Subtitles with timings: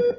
[0.00, 0.10] All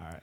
[0.00, 0.22] right.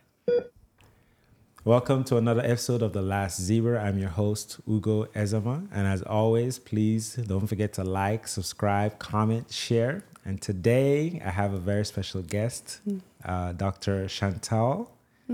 [1.63, 3.81] Welcome to another episode of The Last Zebra.
[3.81, 5.65] I'm your host, Ugo Ezema.
[5.71, 10.03] And as always, please don't forget to like, subscribe, comment, share.
[10.25, 12.81] And today I have a very special guest,
[13.27, 14.07] uh, Dr.
[14.07, 14.91] Chantal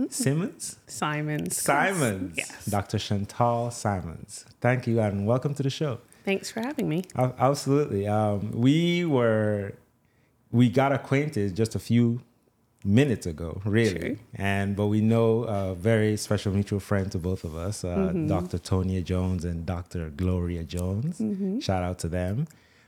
[0.09, 0.77] Simmons.
[0.87, 1.55] Simons.
[1.55, 2.33] Simons.
[2.35, 2.65] Yes.
[2.65, 2.97] Dr.
[2.97, 4.45] Chantal Simons.
[4.59, 5.99] Thank you and welcome to the show.
[6.25, 7.03] Thanks for having me.
[7.15, 8.07] Ab- Absolutely.
[8.07, 9.73] Um, we were,
[10.51, 12.21] we got acquainted just a few
[12.83, 13.99] minutes ago, really.
[13.99, 14.17] True.
[14.35, 18.27] And but we know a very special mutual friend to both of us, uh, Mm-hmm.
[18.27, 18.57] Dr.
[18.57, 20.09] Tonia Jones and Dr.
[20.09, 21.19] Gloria Jones.
[21.19, 21.59] Mm-hmm.
[21.59, 22.47] Shout out to them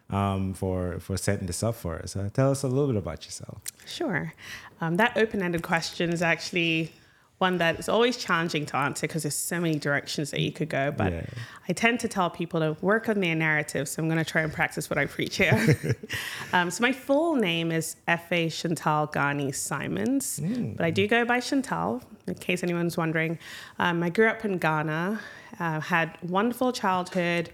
[0.10, 2.16] um, for for setting this up for us.
[2.16, 3.62] Uh, tell us a little bit about yourself.
[3.86, 4.34] Sure.
[4.82, 6.92] Um, that open ended question is actually
[7.38, 10.70] one that is always challenging to answer because there's so many directions that you could
[10.70, 10.92] go.
[10.92, 11.26] But Yeah.
[11.68, 13.90] I tend to tell people to work on their narrative.
[13.90, 15.76] So I'm going to try and practice what I preach here.
[16.54, 18.50] um, so my full name is F.A.
[18.50, 20.40] Chantal Ghani Simons,
[20.78, 23.38] but I do go by Chantal, in case anyone's wondering.
[23.80, 25.20] Um, I grew up in Ghana,
[25.60, 27.50] uh, had wonderful childhood,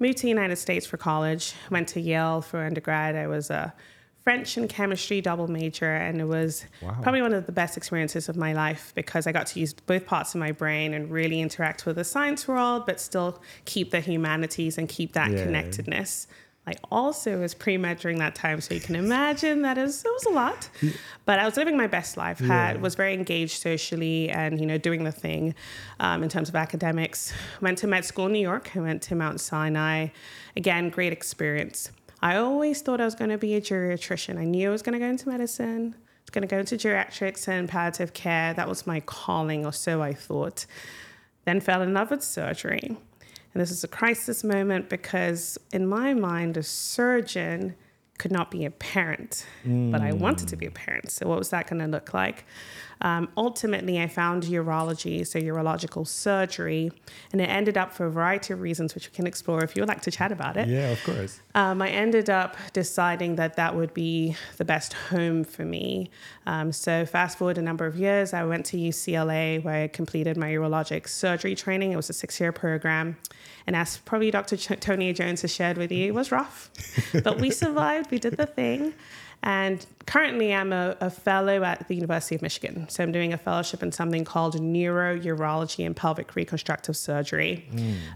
[0.00, 3.14] moved to the United States for college, went to Yale for undergrad.
[3.14, 3.72] I was a
[4.24, 6.98] French and chemistry double major, and it was Wow.
[7.02, 10.06] probably one of the best experiences of my life because I got to use both
[10.06, 14.00] parts of my brain and really interact with the science world, but still keep the
[14.00, 15.44] humanities and keep that Yeah.
[15.44, 16.26] connectedness.
[16.70, 20.12] I also was pre med during that time, so you can imagine that is it
[20.18, 20.68] was a lot.
[21.24, 22.38] But I was living my best life.
[22.38, 22.80] Had Yeah.
[22.82, 25.54] was very engaged socially, and you know doing the thing
[25.98, 27.32] um, in terms of academics.
[27.60, 28.70] Went to med school in New York.
[28.76, 30.08] I went to Mount Sinai.
[30.56, 31.90] Again, great experience.
[32.22, 34.38] I always thought I was going to be a geriatrician.
[34.38, 35.94] I knew I was going to go into medicine.
[35.96, 38.52] I was going to go into geriatrics and palliative care.
[38.54, 40.66] That was my calling, or so I thought.
[41.46, 42.96] Then fell in love with surgery.
[43.52, 47.74] And this is a crisis moment because, in my mind, a surgeon
[48.18, 50.74] could not be a parent, but I wanted to be a mm.
[50.74, 51.10] parent.
[51.10, 52.44] So, what was that going to look like?
[53.02, 56.92] Um, ultimately, I found urology, so urological surgery,
[57.32, 59.82] and it ended up for a variety of reasons, which we can explore if you
[59.82, 60.68] would like to chat about it.
[60.68, 61.40] Yeah, of course.
[61.54, 66.10] Um, I ended up deciding that that would be the best home for me.
[66.46, 70.36] Um, so, fast forward a number of years, I went to UCLA where I completed
[70.36, 71.92] my urologic surgery training.
[71.92, 73.16] It was a six year program.
[73.66, 74.56] And as probably Dr.
[74.56, 76.70] Ch- Tony Jones has shared with you, it was rough,
[77.24, 78.94] but we survived, we did the thing.
[79.42, 82.88] And currently, I'm a, a fellow at the University of Michigan.
[82.88, 87.68] So, I'm doing a fellowship in something called neurourology and pelvic reconstructive surgery.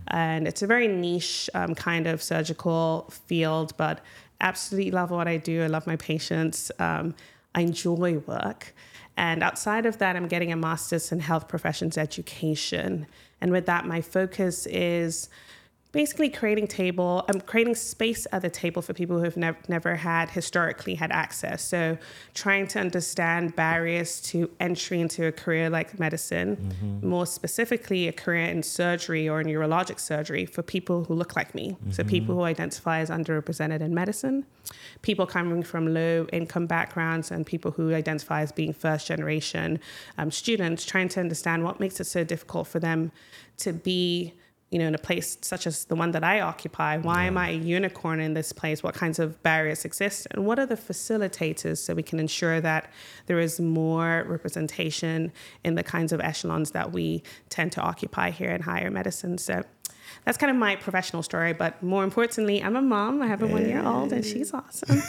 [0.09, 4.01] And it's a very niche um, kind of surgical field, but
[4.41, 5.63] absolutely love what I do.
[5.63, 6.71] I love my patients.
[6.79, 7.15] Um,
[7.55, 8.75] I enjoy work.
[9.17, 13.07] And outside of that, I'm getting a master's in health professions education.
[13.41, 15.29] And with that, my focus is
[15.95, 19.95] basically creating table i'm creating space at the table for people who have nev- never
[19.97, 21.63] had historically had access.
[21.63, 21.97] So
[22.35, 27.09] trying to understand barriers to entry into a career like medicine mm-hmm.
[27.09, 31.55] more specifically a career in surgery or in urologic surgery for people who look like
[31.55, 31.77] me.
[31.91, 32.11] So mm-hmm.
[32.11, 34.45] people who identify as underrepresented in medicine
[35.03, 39.79] people coming from low income backgrounds and people who identify as being first generation
[40.19, 43.13] um, students trying to understand what makes it so difficult for them
[43.59, 44.33] to be
[44.71, 47.51] you know, in a place such as the one that I occupy, why am I
[47.51, 48.83] a unicorn in this place?
[48.83, 50.27] What kinds of barriers exist?
[50.33, 52.91] And what are the facilitators so we can ensure that
[53.27, 55.33] there is more representation
[55.65, 59.39] in the kinds of echelons that we tend to occupy here in higher medicine?
[59.39, 59.63] So
[60.25, 61.53] that's kind of my professional story.
[61.53, 63.21] But more importantly, I'm a mom.
[63.23, 65.03] I have a one year old and she's awesome.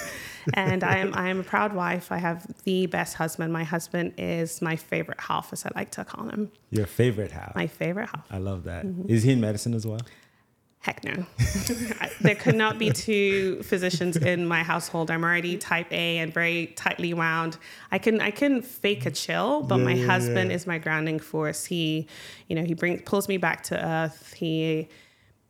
[0.54, 2.12] and I am I am a proud wife.
[2.12, 3.52] I have the best husband.
[3.54, 6.52] My husband is my favorite half, as I like to call him.
[6.70, 7.56] Your favorite half.
[7.56, 8.26] My favorite half.
[8.32, 8.86] I love that.
[8.86, 9.18] Is Mm-hmm.
[9.28, 10.02] he in medicine as well?
[10.80, 11.26] Heck no.
[12.22, 15.10] there could not be two physicians in my household.
[15.10, 17.58] I'm already type A and very tightly wound.
[17.92, 20.56] I can I can fake a chill, but my Yeah, yeah, husband yeah.
[20.58, 21.66] is my grounding force.
[21.66, 22.08] He,
[22.50, 24.34] you know, he brings pulls me back to earth.
[24.34, 24.88] He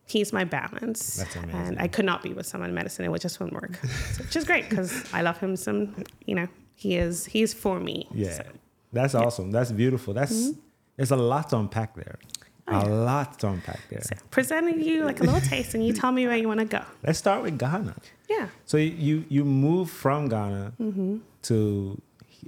[0.05, 1.17] he's my balance.
[1.17, 1.59] That's amazing.
[1.61, 3.05] And I could not be with someone in medicine.
[3.05, 3.75] It would just wouldn't work.
[4.13, 7.79] So, which is great because I love him some, you know, he is he's for
[7.79, 8.07] me.
[8.13, 8.31] Yeah.
[8.37, 9.01] So, Mm-hmm.
[9.01, 9.51] That's awesome.
[9.51, 10.13] That's beautiful.
[10.13, 10.51] That's
[10.95, 12.17] there's a lot to unpack there.
[12.67, 14.01] Oh, a lot to unpack there.
[14.01, 16.65] so presenting you like a little taste and you tell me where you want to
[16.65, 16.81] go.
[17.03, 17.93] Let's start with Ghana.
[18.29, 18.47] Yeah.
[18.65, 21.17] So you you moved from Ghana Mm-hmm.
[21.43, 22.01] to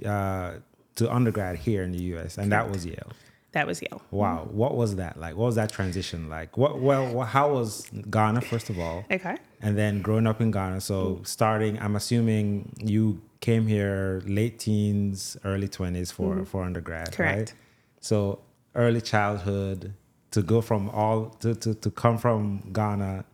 [0.06, 0.52] uh,
[0.96, 2.38] to undergrad here in the U.S.
[2.38, 3.12] and that was Yale.
[3.58, 4.00] That was Yale.
[4.12, 4.46] Wow.
[4.52, 5.34] What was that like?
[5.34, 6.56] What was that transition like?
[6.56, 9.04] What well, how was Ghana first of all?
[9.10, 9.36] Okay.
[9.60, 15.36] And then growing up in Ghana, so starting, I'm assuming you came here late teens,
[15.44, 17.36] early 20s for for undergrad, Correct.
[17.36, 17.54] right?
[17.98, 18.38] So
[18.76, 19.92] early childhood
[20.30, 23.24] to go from all to, to to come from Ghana,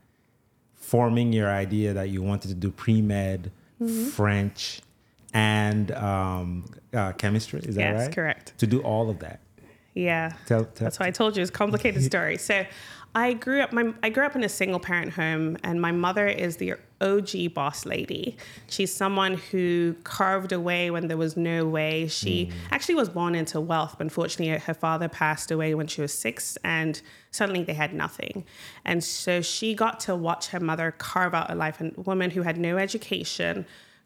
[0.75, 3.53] forming your idea that you wanted to do pre med,
[4.13, 4.81] French,
[5.35, 7.61] and um, uh, chemistry.
[7.61, 8.05] Is that Yes, right?
[8.07, 8.55] Yes, correct.
[8.57, 9.41] To do all of that.
[9.95, 10.33] Yeah.
[10.47, 12.37] Tell, tell That's why I told you it's a complicated story.
[12.37, 12.67] So
[13.17, 16.27] I grew up my I grew up in a single parent home and my mother
[16.27, 18.37] is the OG boss lady.
[18.69, 22.09] She's someone who carved away when there was no way.
[22.09, 22.53] She hmm.
[22.73, 26.59] actually was born into wealth, but unfortunately her father passed away when she was 6
[26.65, 27.01] and
[27.31, 28.45] suddenly they had nothing.
[28.85, 32.43] And so she got to watch her mother carve out a life a woman who
[32.43, 33.65] had no education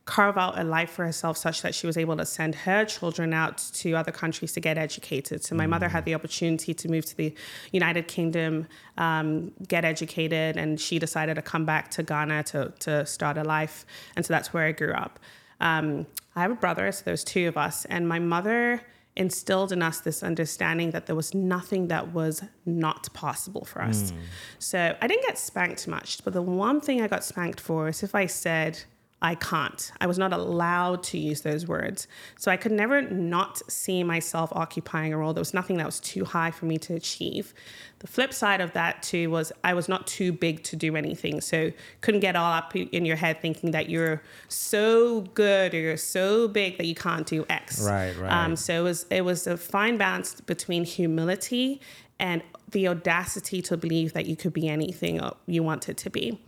[0.09, 3.35] carve out a life for herself such that she was able to send her children
[3.35, 5.45] out to other countries to get educated.
[5.45, 7.35] So my mother had the opportunity to move to the
[7.73, 8.67] United Kingdom,
[8.97, 13.45] um, get educated, and she decided to come back to Ghana to, to start a
[13.45, 13.85] life.
[14.17, 15.21] And so that's where I grew up.
[15.61, 18.81] Um, I have a brother, so there's two of us, and my mother
[19.15, 24.15] instilled in us this understanding that there was nothing that was not possible for us.
[24.59, 28.03] So I didn't get spanked much, but the one thing I got spanked for is
[28.03, 28.85] if I said,
[29.21, 29.91] I can't.
[30.01, 32.07] I was not allowed to use those words.
[32.39, 35.33] So I could never not see myself occupying a role.
[35.33, 37.53] There was nothing that was too high for me to achieve.
[37.99, 41.41] The flip side of that too was I was not too big to do anything.
[41.41, 45.97] So couldn't get all up in your head thinking that you're so good or you're
[45.97, 47.83] so big that you can't do X.
[47.83, 48.31] Right, right.
[48.31, 51.81] Um, so it was it was a fine balance between humility
[52.21, 56.39] and the audacity to believe that you could be anything you wanted to be.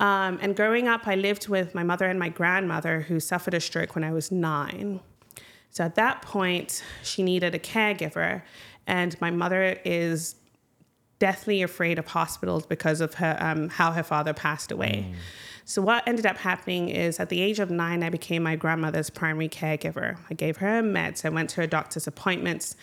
[0.00, 3.60] Um, and growing up, I lived with my mother and my grandmother who suffered a
[3.60, 5.00] stroke when I was nine.
[5.70, 8.42] So at that point, she needed a caregiver,
[8.86, 10.36] and my mother is
[11.18, 15.12] deathly afraid of hospitals because of her um, how her father passed away.
[15.64, 19.08] So what ended up happening is at the age of nine, I became my grandmother's
[19.08, 20.18] primary caregiver.
[20.30, 21.24] I gave her meds.
[21.24, 22.76] I went to her doctor's appointments.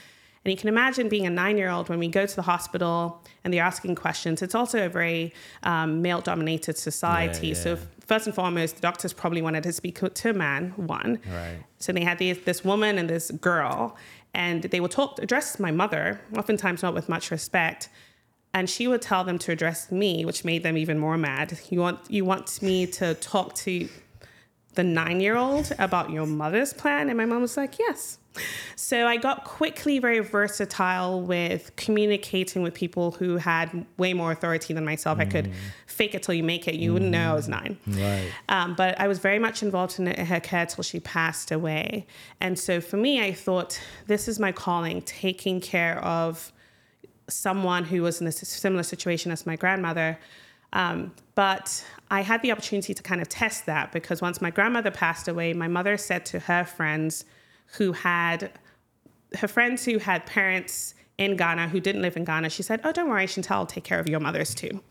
[0.44, 3.24] And you can imagine being a nine year old when we go to the hospital
[3.44, 4.42] and they're asking questions.
[4.42, 5.34] It's also a very
[5.64, 7.50] um, male dominated society.
[7.50, 11.20] Yeah, So, first and foremost, the doctors probably wanted to speak to a man, one.
[11.32, 11.60] Right.
[11.78, 13.96] So, they had these, this woman and this girl,
[14.34, 17.90] and they would talk, address my mother, oftentimes not with much respect.
[18.54, 21.58] And she would tell them to address me, which made them even more mad.
[21.70, 23.88] You want, you want me to talk to
[24.74, 27.10] the nine year old about your mother's plan?
[27.10, 28.18] And my mom was like, yes.
[28.76, 34.74] So I got quickly very versatile with communicating with people who had way more authority
[34.74, 35.20] than myself.
[35.20, 35.52] I could
[35.86, 36.76] fake it till you make it.
[36.76, 37.78] You wouldn't know I was nine.
[37.86, 38.32] Right.
[38.48, 42.08] Um, but I was very much involved in her care till she passed away.
[42.40, 46.54] And so for me, I thought this is my calling, taking care of
[47.28, 50.18] someone who was in a similar situation as my grandmother.
[50.74, 54.92] Um, but I had the opportunity to kind of test that because once my grandmother
[54.92, 57.26] passed away, my mother said to her friends
[57.78, 58.52] who had
[59.40, 62.92] her friends who had parents in Ghana who didn't live in Ghana, she said, Oh,
[62.92, 64.82] don't worry, Chantal, I'll take care of your mothers too.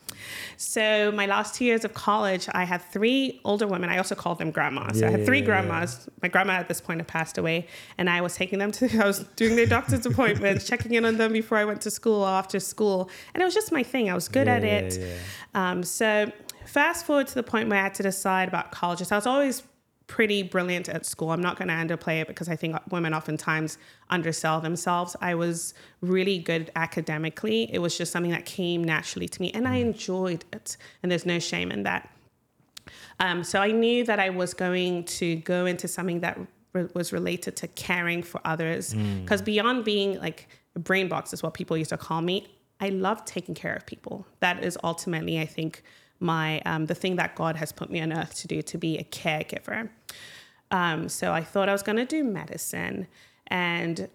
[0.56, 3.90] So, my last two years of college, I had three older women.
[3.90, 4.98] I also called them grandmas.
[5.00, 5.46] So I had three yeah, yeah.
[5.46, 6.08] grandmas.
[6.22, 7.66] My grandma at this point had passed away,
[7.98, 11.16] and I was taking them to, I was doing their doctor's appointments, checking in on
[11.16, 13.10] them before I went to school or after school.
[13.34, 14.10] And it was just my thing.
[14.10, 14.98] I was good at Yeah, it.
[15.00, 15.70] yeah.
[15.70, 16.30] Um, so
[16.66, 19.10] fast forward to the point where I had to decide about colleges.
[19.10, 19.62] I was always
[20.10, 21.30] pretty brilliant at school.
[21.30, 25.14] I'm not going to underplay it because I think women oftentimes undersell themselves.
[25.20, 27.72] I was really good academically.
[27.72, 30.76] It was just something that came naturally to me and I enjoyed it.
[31.04, 32.10] And there's no shame in that.
[33.20, 36.40] Um, so I knew that I was going to go into something that
[36.72, 38.92] re- was related to caring for others.
[39.22, 42.48] Because beyond being like a brain box, is what people used to call me.
[42.80, 44.26] I love taking care of people.
[44.40, 45.84] That is ultimately, I think,
[46.20, 48.98] my um, the thing that God has put me on earth to do to be
[48.98, 49.88] a caregiver.
[50.70, 53.08] Um, so I thought I was going to do medicine.
[53.48, 54.08] And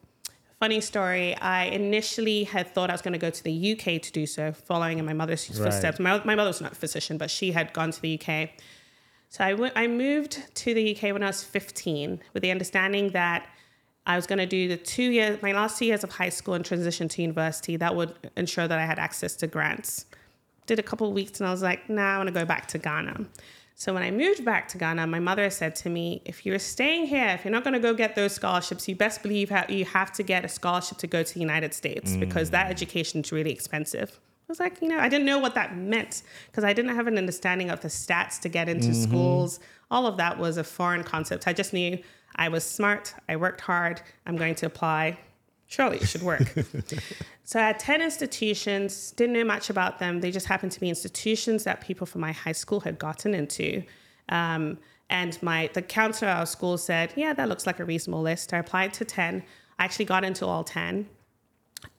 [0.60, 4.12] funny story, I initially had thought I was going to go to the UK to
[4.12, 5.66] do so, following in my mother's Right.
[5.66, 6.00] footsteps.
[6.00, 8.52] My, my mother was not a physician, but she had gone to the UK.
[9.30, 13.10] So I went- I moved to the UK when I was 15 with the understanding
[13.10, 13.48] that
[14.08, 16.54] I was going to do the two years, my last two years of high school
[16.54, 17.76] and transition to university.
[17.76, 20.06] That would ensure that I had access to grants.
[20.66, 22.68] Did a couple of weeks and I was like, nah, I want to go back
[22.70, 23.26] to Ghana.
[23.78, 27.08] So when I moved back to Ghana, my mother said to me, if you're staying
[27.08, 30.14] here, if you're not going to go get those scholarships, you best believe you have
[30.14, 32.22] to get a scholarship to go to the United States mm.
[32.22, 34.18] because that education is really expensive.
[34.48, 37.08] I was like, you know, I didn't know what that meant because I didn't have
[37.08, 39.04] an understanding of the stats to get into mm-hmm.
[39.04, 39.60] schools.
[39.92, 41.46] All of that was a foreign concept.
[41.46, 42.00] I just knew
[42.36, 45.18] I was smart, I worked hard, I'm going to apply.
[45.68, 46.54] Surely it should work.
[47.44, 50.22] so I had 10 institutions, didn't know much about them.
[50.22, 53.84] They just happened to be institutions that people from my high school had gotten into.
[54.30, 54.78] Um,
[55.10, 58.54] and my the counselor at our school said, Yeah, that looks like a reasonable list.
[58.54, 59.44] I applied to 10.
[59.78, 61.08] I actually got into all 10.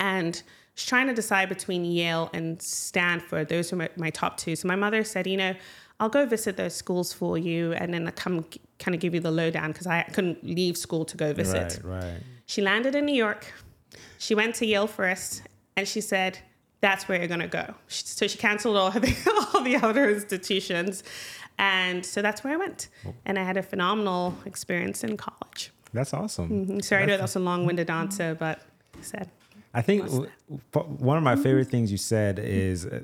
[0.00, 0.42] And
[0.74, 3.48] was trying to decide between Yale and Stanford.
[3.48, 4.56] Those were my, my top two.
[4.56, 5.54] So my mother said, you know,
[6.00, 8.44] I'll go visit those schools for you and then I come
[8.78, 11.80] kind of give you the lowdown because I couldn't leave school to go visit.
[11.82, 12.20] Right, right.
[12.46, 13.52] She landed in New York.
[14.18, 15.42] She went to Yale first
[15.76, 16.38] and she said,
[16.80, 17.74] that's where you're going to go.
[17.88, 21.02] So she canceled all the, all the other institutions.
[21.58, 22.88] And so that's where I went.
[23.24, 25.72] And I had a phenomenal experience in college.
[25.92, 26.48] That's awesome.
[26.50, 26.80] Mm-hmm.
[26.80, 28.60] Sorry, I know that was a long winded answer, but
[28.98, 29.30] I said.
[29.72, 30.08] I think
[30.72, 33.00] one of my favorite things you said is uh,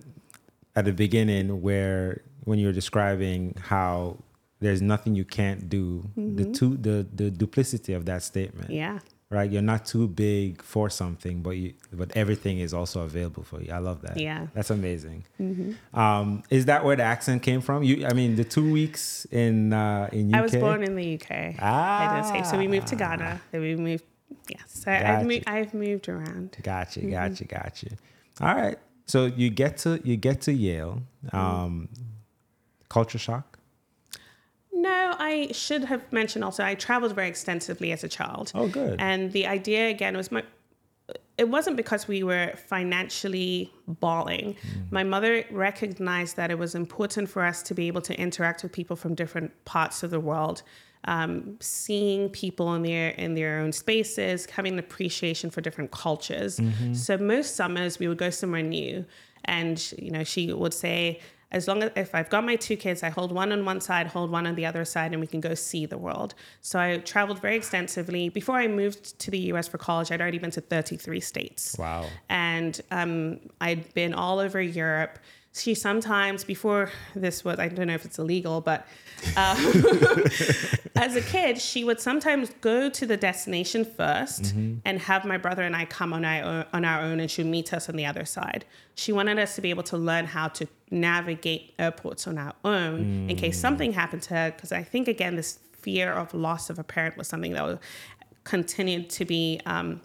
[0.77, 4.19] at the beginning where when you were describing how
[4.61, 8.71] there's nothing you can't do, the two the the duplicity of that statement.
[8.71, 9.01] Yeah.
[9.33, 13.63] Right, you're not too big for something, but you, but everything is also available for
[13.63, 13.73] you.
[13.73, 14.19] I love that.
[14.19, 14.49] Yeah.
[14.53, 15.25] that's amazing.
[15.95, 17.83] Um, is that where the accent came from?
[17.83, 20.39] You, I mean, the two weeks in uh, in UK.
[20.39, 21.63] I was born in the UK.
[21.63, 22.59] I did say so.
[22.59, 23.41] We moved to Ghana.
[23.51, 24.05] Then we moved.
[24.51, 25.25] Yes, so I've, Gotcha.
[25.25, 26.57] moved, I've moved around.
[26.63, 27.89] Gotcha, gotcha, gotcha.
[28.39, 28.77] All right.
[29.07, 31.03] So you get to you get to Yale.
[31.25, 31.37] Mm-hmm.
[31.37, 31.89] Um,
[32.91, 33.52] culture shock.
[34.83, 36.65] No, I should have mentioned also.
[36.65, 38.51] I traveled very extensively as a child.
[38.55, 38.97] Oh, good.
[39.01, 40.43] And the idea again was my.
[41.39, 44.57] It wasn't because we were financially balling.
[44.91, 48.73] My mother recognized that it was important for us to be able to interact with
[48.73, 50.63] people from different parts of the world,
[51.05, 56.61] um, seeing people in their in their own spaces, having an appreciation for different cultures.
[56.93, 59.05] So most summers we would go somewhere new,
[59.45, 61.21] and you know she would say,
[61.53, 64.07] as long as if I've got my two kids, I hold one on one side,
[64.09, 66.35] hold one on the other side, and we can go see the world.
[66.63, 68.31] So I traveled very extensively.
[68.31, 71.77] Before I moved to the US for college, I'd already been to 33 states.
[71.79, 72.07] Wow.
[72.31, 75.19] And um, I'd been all over Europe.
[75.55, 78.87] She sometimes, before this was, I don't know if it's illegal, but
[79.37, 79.55] uh,
[80.97, 85.63] as a kid, she would sometimes go to the destination 1st and have my brother
[85.63, 88.07] and I come on our, own, on our own and she'd meet us on the
[88.07, 88.65] other side.
[88.95, 93.29] She wanted us to be able to learn how to navigate airports on our own
[93.29, 94.53] in case something happened to her.
[94.53, 97.79] Because I think, again, this fear of loss of a parent was something that was,
[98.45, 99.61] continued to be.
[99.67, 100.01] Um,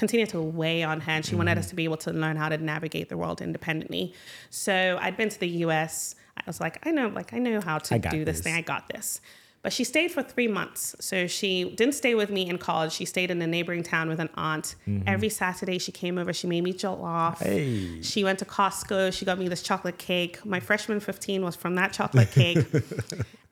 [0.00, 1.70] continue to weigh on her and she wanted us mm.
[1.70, 4.12] to be able to learn how to navigate the world independently.
[4.48, 7.78] So i'd been to the us i was like i know like i know how
[7.78, 8.40] to do this, this.
[8.44, 8.54] thing.
[8.54, 9.20] I got this.
[9.62, 10.96] But she stayed for three months.
[11.00, 12.92] So she didn't stay with me in college.
[12.92, 14.74] She stayed in a neighboring town with an aunt.
[14.88, 15.06] Mm-hmm.
[15.06, 17.38] Every saturday she came over she made me jollof.
[17.38, 18.00] Hey.
[18.00, 19.12] she went to costco.
[19.12, 20.44] She got me this chocolate cake.
[20.46, 22.64] My freshman 15 was from that chocolate cake.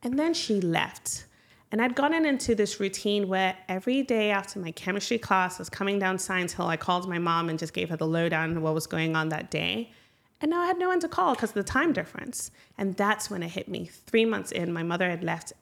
[0.03, 1.25] And then she left.
[1.71, 5.69] And I'd gotten into this routine where every day after my chemistry class I was
[5.69, 8.63] coming down Science Hill, I called my mom and just gave her the lowdown on
[8.63, 9.93] what was going on that day.
[10.41, 12.51] And now I had no one to call because of the time difference.
[12.79, 13.87] And that's when it hit me.
[14.07, 15.53] Three months in, my mother had left.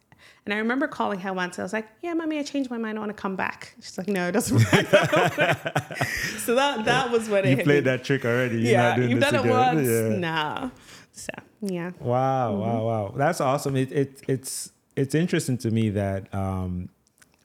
[0.45, 1.59] And I remember calling her once.
[1.59, 2.99] I was like, "Yeah, mommy, I changed my mind.
[2.99, 4.71] I want to come back." She's like, "No, it doesn't work."
[6.39, 7.51] so that that was when it hit.
[7.51, 7.91] You hit played me.
[7.91, 8.57] that trick already.
[8.59, 9.77] You're yeah, not doing you've this done it again.
[9.77, 9.89] once.
[9.89, 10.19] Yeah.
[10.19, 10.71] No.
[11.13, 11.33] So
[11.63, 11.91] yeah.
[12.01, 12.61] Wow, Mm-hmm.
[12.61, 13.15] wow, wow.
[13.17, 13.77] That's awesome.
[13.77, 16.88] It, it it's it's interesting to me that um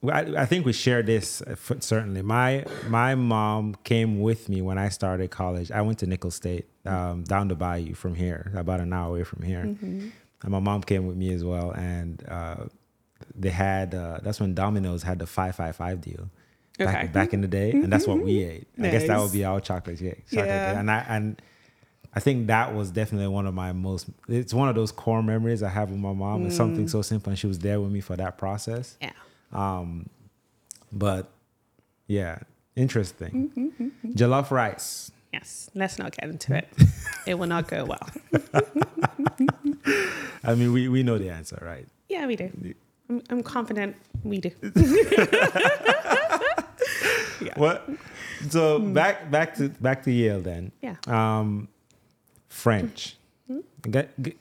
[0.04, 2.24] I, I think we share this uh, certainly.
[2.24, 5.72] My my mom came with me when I started college.
[5.72, 9.24] I went to Nicholls State um, down the bayou from here, about an hour away
[9.24, 9.64] from here.
[9.64, 10.10] Mm-hmm.
[10.44, 11.70] And my mom came with me as well.
[11.72, 12.66] And uh,
[13.36, 16.30] they had uh, that's when Domino's had the five five five deal.
[16.80, 16.86] Okay.
[16.86, 16.94] Mm-hmm.
[16.94, 18.68] Back, back in the day, and that's what we ate.
[18.80, 20.26] I guess that would be our chocolate cake.
[20.30, 20.70] Chocolate Yeah.
[20.70, 20.78] cake.
[20.80, 21.42] And I and
[22.14, 24.08] I think that was definitely one of my most.
[24.28, 26.46] It's one of those core memories I have with my mom.
[26.46, 26.58] It's Mm.
[26.58, 28.98] something so simple, and she was there with me for that process.
[29.02, 29.12] Yeah.
[30.92, 31.30] But
[32.08, 32.40] yeah,
[32.76, 33.50] interesting.
[33.56, 35.12] Mm-hmm, Jollof rice.
[35.32, 35.70] Yes.
[35.74, 36.68] Let's not get into it.
[37.26, 38.10] it will not go well.
[40.44, 41.88] I mean, we, we know the answer, right?
[42.10, 42.52] Yeah, we do.
[43.10, 44.52] I'm, I'm confident we do.
[47.56, 47.90] What?
[48.50, 50.72] So back back to back to Yale then.
[50.82, 50.96] Yeah.
[51.08, 51.68] Um,
[52.52, 53.16] French.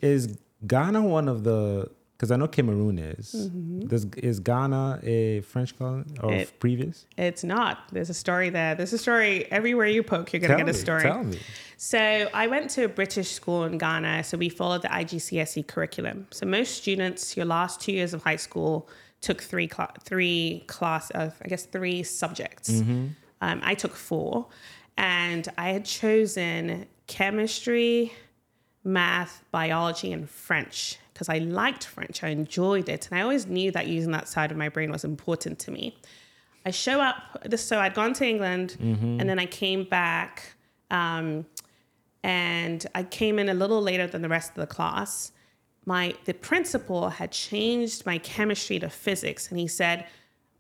[0.02, 0.37] Is
[0.67, 1.88] Ghana one of the?
[2.17, 3.33] Because I know Cameroon is.
[3.33, 7.07] Does is Ghana a French colony or It- previous?
[7.17, 7.79] It's not.
[7.93, 8.75] There's a story there.
[8.75, 11.02] There's a story everywhere you poke, you're going to get a story.
[11.02, 11.38] Tell me.
[11.79, 11.99] So
[12.35, 14.25] I went to a British school in Ghana.
[14.25, 16.26] So we followed the IGCSE curriculum.
[16.31, 18.87] So most students, your last two years of high school,
[19.23, 22.69] took three cla- three class of I guess three subjects.
[23.40, 24.47] Um, I took four,
[24.99, 28.12] and I had chosen chemistry,
[28.85, 32.23] math, biology, and French because I liked French.
[32.23, 35.05] I enjoyed it, and I always knew that using that side of my brain was
[35.05, 35.99] important to me.
[36.64, 37.17] I show up.
[37.57, 40.55] So I'd gone to England, and then I came back,
[40.90, 41.45] um,
[42.23, 45.33] and I came in a little later than the rest of the class.
[45.85, 50.07] My the principal had changed my chemistry to physics, and he said,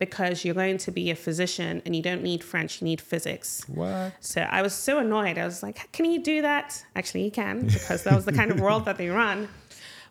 [0.00, 3.62] "Because you're going to be a physician and you don't need French, you need physics."
[3.68, 4.14] What?
[4.18, 5.38] So I was so annoyed.
[5.38, 6.84] I was like, can he do that?
[6.96, 9.48] Actually, he can because that was the kind of world that they run.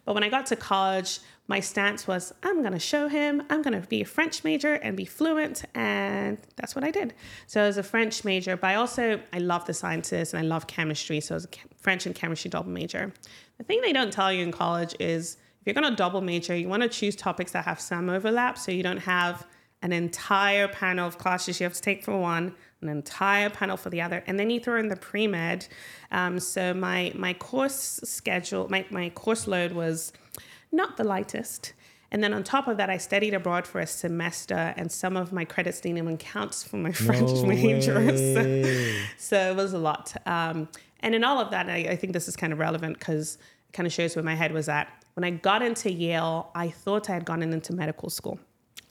[0.05, 1.19] But when I got to college,
[1.50, 4.75] my stance was I'm going to show him, I'm going to be a French major
[4.75, 5.65] and be fluent.
[5.74, 7.15] And that's what I did.
[7.48, 10.48] So I was a French major, but I also, I love the sciences and I
[10.48, 11.19] love chemistry.
[11.19, 13.12] So I was a French and chemistry double major.
[13.58, 16.55] The thing they don't tell you in college is if you're going to double major,
[16.55, 19.46] you want to choose topics that have some overlap so you don't have
[19.81, 23.89] an entire panel of classes you have to take for one, an entire panel for
[23.89, 25.67] the other, and then you throw in the pre med.
[26.12, 30.12] Um, so my my course schedule, my my course load was
[30.71, 31.74] not the lightest.
[32.12, 35.31] And then on top of that, I studied abroad for a semester, and some of
[35.31, 38.00] my credits didn't even count for my French No major.
[38.17, 40.15] So, so it was a lot.
[40.25, 40.67] Um,
[41.01, 43.74] and in all of that, I, I think this is kind of relevant because it
[43.74, 44.91] kind of shows where my head was at.
[45.13, 48.39] When I got into Yale, I thought I had gone into medical school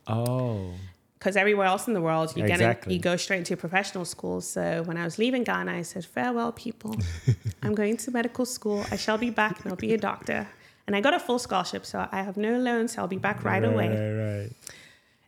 [0.09, 0.73] Oh.
[1.19, 2.95] because everywhere else in the world you get Exactly.
[2.95, 4.41] in, you go straight into professional school.
[4.41, 6.95] So when I was leaving Ghana, I said, "Farewell, people.
[7.63, 8.85] I'm going to medical school.
[8.91, 10.47] I shall be back, and I'll be a doctor."
[10.87, 12.93] And I got a full scholarship, so I have no loans.
[12.93, 13.89] So I'll be back right, away.
[13.89, 14.51] Right, right.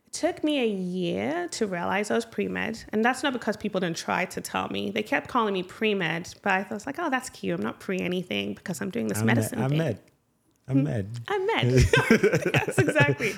[0.07, 3.57] It took me a year to realize I was pre med, and that's not because
[3.57, 4.91] people didn't try to tell me.
[4.91, 7.53] They kept calling me pre med, but I was like, "Oh, that's cute.
[7.53, 9.35] I'm not pre anything because I'm doing this I'm med.
[9.35, 9.77] medicine I'm hmm?
[9.77, 9.99] med.
[10.67, 11.05] I'm med.
[11.27, 11.65] I'm med.
[12.53, 13.33] yes, exactly.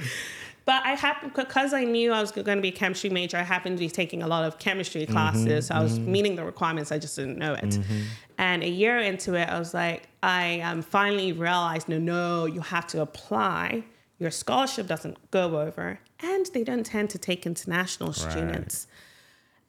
[0.65, 3.37] But I happened because I knew I was going to be a chemistry major.
[3.37, 5.11] I happened to be taking a lot of chemistry mm-hmm.
[5.11, 5.67] classes.
[5.67, 6.11] so I was mm-hmm.
[6.11, 6.91] meeting the requirements.
[6.91, 7.63] I just didn't know it.
[7.63, 8.01] Mm-hmm.
[8.37, 12.61] And a year into it, I was like, I um, finally realized, no, no, you
[12.61, 13.83] have to apply.
[14.19, 18.87] Your scholarship doesn't go over, and they don't tend to take international students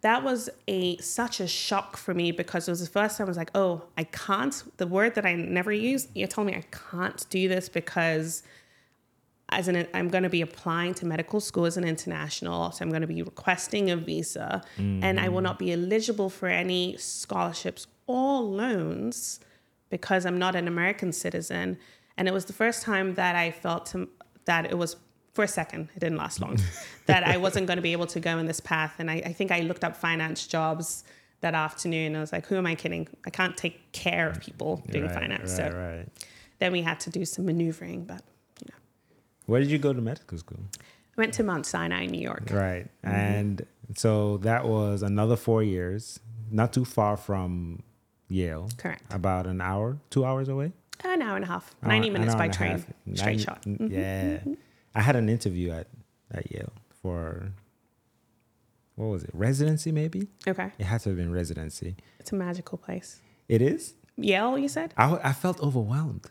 [0.04, 3.28] that was a such a shock for me because it was the first time I
[3.28, 4.62] was like, oh, I can't.
[4.76, 8.42] The word that I never use, you told me I can't do this because
[9.58, 12.90] as an I'm going to be applying to medical school as an international, so I'm
[12.90, 14.62] going to be requesting a visa,
[15.02, 19.40] and I will not be eligible for any scholarships or loans
[19.90, 21.78] because I'm not an American citizen.
[22.16, 24.08] And it was the first time that I felt to,
[24.44, 24.96] that it was
[25.32, 26.58] for a second, it didn't last long,
[27.06, 28.94] that I wasn't going to be able to go in this path.
[28.98, 31.04] And I, I think I looked up finance jobs
[31.40, 32.16] that afternoon.
[32.16, 33.08] I was like, who am I kidding?
[33.26, 35.58] I can't take care of people doing right, finance.
[35.58, 36.08] Right, so right.
[36.60, 38.22] then we had to do some maneuvering, but.
[39.46, 40.60] Where did you go to medical school?
[40.80, 42.48] I went to Mount Sinai, New York.
[42.50, 42.86] Right.
[43.04, 43.08] Mm-hmm.
[43.14, 46.18] And so that was another four years,
[46.50, 47.82] not too far from
[48.28, 48.68] Yale.
[48.78, 49.02] Correct.
[49.12, 50.72] About an hour, two hours away.
[51.04, 52.86] An hour and a half, Hour- 90 an minutes by train, half.
[53.14, 53.62] straight Nine- shot.
[53.62, 53.86] Mm-hmm.
[53.92, 54.54] Yeah.
[54.94, 55.88] I had an interview at,
[56.32, 57.52] at Yale for,
[58.96, 60.28] what was it, residency maybe?
[60.46, 60.70] Okay.
[60.78, 61.96] It had to have been residency.
[62.20, 63.20] It's a magical place.
[63.48, 63.94] It is?
[64.16, 64.94] Yale, you said?
[64.96, 66.26] I, I felt overwhelmed.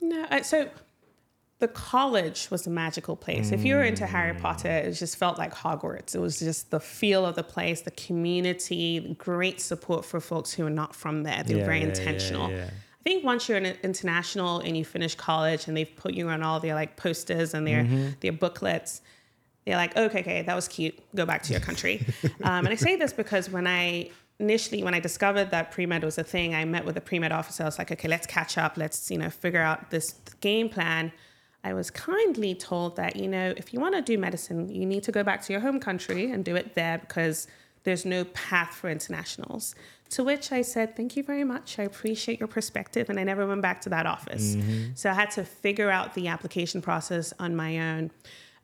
[0.00, 0.24] No.
[0.30, 0.68] Uh, so
[1.60, 3.52] the college was a magical place.
[3.52, 6.14] If you were into Harry Potter, it just felt like Hogwarts.
[6.14, 10.66] It was just the feel of the place, the community, great support for folks who
[10.66, 11.42] are not from there.
[11.44, 12.50] They're Yeah, very yeah, intentional.
[12.50, 12.70] yeah.
[12.70, 16.42] I think once you're an international and you finish college and they've put you on
[16.42, 18.08] all their like posters and their Mm-hmm.
[18.20, 19.00] their booklets,
[19.64, 20.98] they're like, okay, okay, that was cute.
[21.14, 22.04] Go back to your country.
[22.42, 26.02] um, and I say this because when I initially, when I discovered that pre med
[26.02, 27.62] was a thing, I met with a pre med officer.
[27.62, 28.76] I was like, okay, let's catch up.
[28.76, 31.12] Let's you know figure out this game plan.
[31.64, 35.02] I was kindly told that you know if you want to do medicine, you need
[35.04, 37.48] to go back to your home country and do it there because
[37.84, 39.74] there's no path for internationals.
[40.10, 41.78] To which I said, Thank you very much.
[41.78, 43.08] I appreciate your perspective.
[43.10, 44.56] And I never went back to that office.
[44.94, 48.10] So I had to figure out the application process on my own,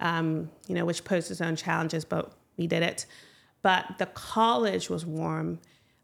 [0.00, 3.06] um, you know, which posed its own challenges, but we did it.
[3.62, 5.58] But the college was warm.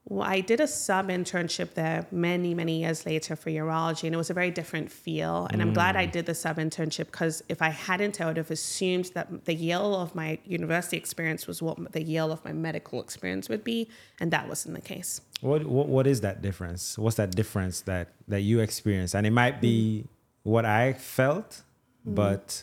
[0.08, 4.16] Well, I did a sub internship there many, many years later for urology, and it
[4.16, 5.48] was a very different feel.
[5.50, 6.12] And I'm glad I mm.
[6.12, 9.96] did the sub internship because if I hadn't, I would have assumed that the Yale
[9.96, 13.88] of my university experience was what the Yale of my medical experience would be,
[14.20, 15.20] and that wasn't the case.
[15.40, 16.96] What, what what is that difference?
[16.96, 19.12] What's that difference that that you experience?
[19.12, 20.08] And it might be mm.
[20.44, 21.62] what I felt,
[22.06, 22.14] mm.
[22.14, 22.62] but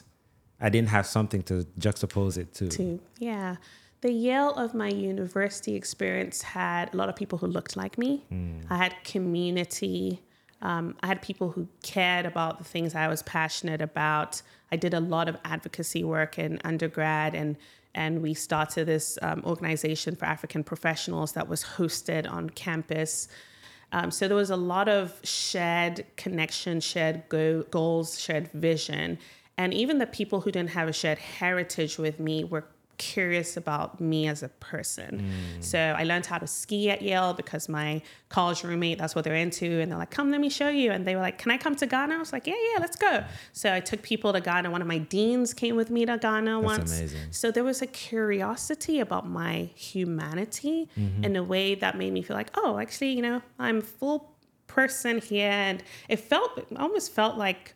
[0.62, 2.70] I didn't have something to juxtapose it to.
[2.70, 3.00] too.
[3.20, 3.58] Yeah.
[4.04, 8.26] The Yale of my university experience had a lot of people who looked like me.
[8.70, 10.22] I had community.
[10.62, 14.42] Um, I had people who cared about the things I was passionate about.
[14.74, 17.56] I did a lot of advocacy work in undergrad, and
[17.96, 23.30] and we started this um, organization for African professionals that was hosted on campus.
[23.94, 29.18] Um, so there was a lot of shared connection, shared go- goals, shared vision.
[29.58, 32.66] And even the people who didn't have a shared heritage with me were
[32.98, 35.32] curious about me as a person.
[35.58, 35.64] Mm.
[35.64, 39.36] So I learned how to ski at Yale because my college roommate, that's what they're
[39.36, 39.80] into.
[39.80, 40.92] And they're like, come, let me show you.
[40.92, 42.16] And they were like, can I come to Ghana?
[42.16, 43.24] I was like, yeah, yeah, let's go.
[43.52, 44.70] So I took people to Ghana.
[44.72, 46.98] One of my deans came with me to Ghana once.
[46.98, 47.20] amazing.
[47.32, 51.24] So there was a curiosity about my humanity mm-hmm.
[51.24, 54.36] in a way that made me feel like, oh, actually, you know, I'm full
[54.68, 55.50] person here.
[55.50, 57.76] And it felt, it almost felt like,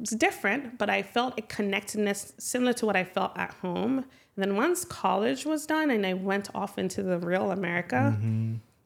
[0.00, 4.04] it's different, but I felt a connectedness similar to what I felt at home.
[4.36, 8.16] And then once college was done and I went off into the real America,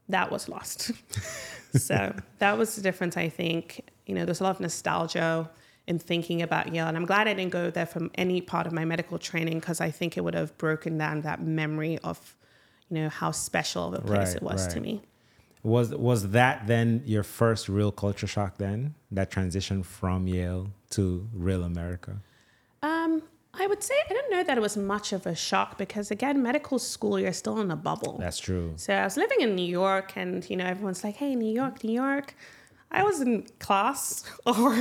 [0.09, 0.93] that was lost.
[1.75, 3.89] so that was the difference, I think.
[4.07, 5.51] You know, there's a lot of nostalgia
[5.87, 6.87] in thinking about Yale.
[6.87, 9.81] And I'm glad I didn't go there from any part of my medical training because
[9.81, 12.37] I think it would have broken down that memory of,
[12.89, 15.03] you know, how special of a place Right, it was to me.
[15.63, 18.95] Was was that then your first real culture shock then?
[19.11, 22.23] That transition from Yale to real America?
[22.83, 26.11] Um, I would say I don't know that it was much of a shock because
[26.11, 28.17] again, medical school, you're still in a bubble.
[28.19, 28.75] That's true.
[28.77, 31.83] So I was living in New York, and you know everyone's like, "Hey, New York,
[31.83, 32.35] New York."
[32.93, 34.73] I was in class, or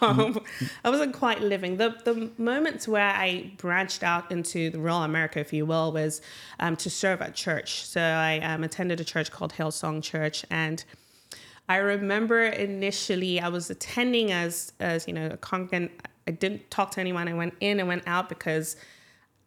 [0.00, 0.40] um,
[0.84, 1.76] I wasn't quite living.
[1.76, 6.20] The the moments where I branched out into the real America, if you will, was
[6.58, 7.84] um, to serve at church.
[7.84, 10.84] So I um, attended a church called Hillsong Church, and
[11.68, 15.92] I remember initially I was attending as as you know a congregant.
[16.26, 17.28] I didn't talk to anyone.
[17.28, 18.76] I went in and went out because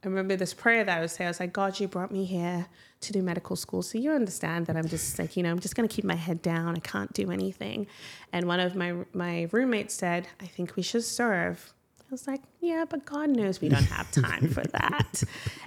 [0.04, 1.26] I remember this prayer that I would say.
[1.26, 2.68] I was like, God, you brought me here
[3.02, 5.76] to do medical school, so you understand that I'm just like you know I'm just
[5.76, 6.76] gonna keep my head down.
[6.76, 7.88] I can't do anything.
[8.34, 11.74] And one of my my roommates said, I think we should serve.
[12.00, 15.24] I was like, yeah, but God knows we don't have time for that.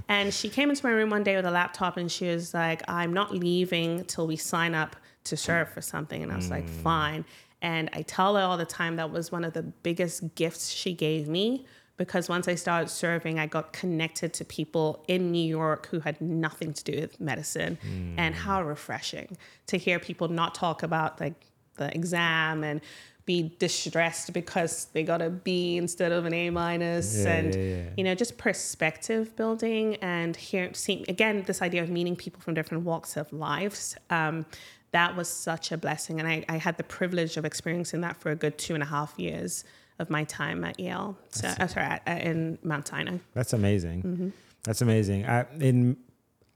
[0.09, 2.83] and she came into my room one day with a laptop and she was like,
[2.88, 6.23] I'm not leaving till we sign up to serve for something.
[6.23, 6.83] And I was like, mm.
[6.83, 7.27] fine.
[7.62, 10.94] And I tell her all the time that was one of the biggest gifts she
[10.94, 15.87] gave me because once I started serving, I got connected to people in New York
[15.90, 17.77] who had nothing to do with medicine.
[18.16, 21.35] And how refreshing to hear people not talk about like
[21.77, 22.81] the exam and
[23.27, 27.61] be distressed because they got a B instead of an A minus Yeah, and yeah,
[27.61, 27.83] yeah.
[27.96, 32.55] you know just perspective building and here seeing again this idea of meeting people from
[32.55, 34.46] different walks of lives um,
[34.92, 38.31] that was such a blessing and I, I had the privilege of experiencing that for
[38.31, 39.64] a good two and a half years
[39.98, 44.03] of my time at Yale so uh, sorry at, at, in Mount Sinai That's amazing.
[44.03, 44.29] Mm-hmm.
[44.64, 45.26] That's amazing.
[45.26, 45.96] I in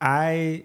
[0.01, 0.65] I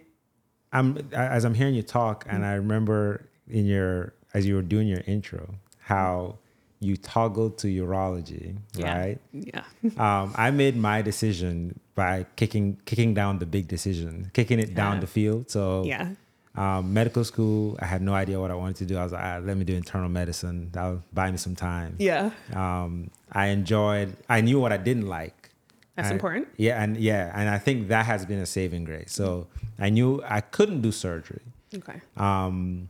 [0.74, 4.88] I'm as I'm hearing you talk, and I remember in your as you were doing
[4.88, 6.38] your intro how
[6.82, 9.20] you toggled to urology, yeah right?
[9.34, 9.64] yeah
[9.98, 14.96] um, I made my decision by kicking kicking down the big decision, kicking it down
[14.96, 15.00] Yeah.
[15.02, 15.50] the field.
[15.50, 16.10] So yeah
[16.56, 18.98] um, medical school, I had no idea what I wanted to do.
[18.98, 20.70] I was like, ah, let me do internal medicine.
[20.72, 21.96] That'll buy me some time.
[22.00, 24.16] yeah Um, I enjoyed.
[24.28, 25.52] I knew what I didn't like.
[25.96, 29.12] that's I- important Yeah, and yeah, and I think that has been a saving grace.
[29.14, 31.44] So I knew I couldn't do surgery.
[31.76, 32.90] okay Um,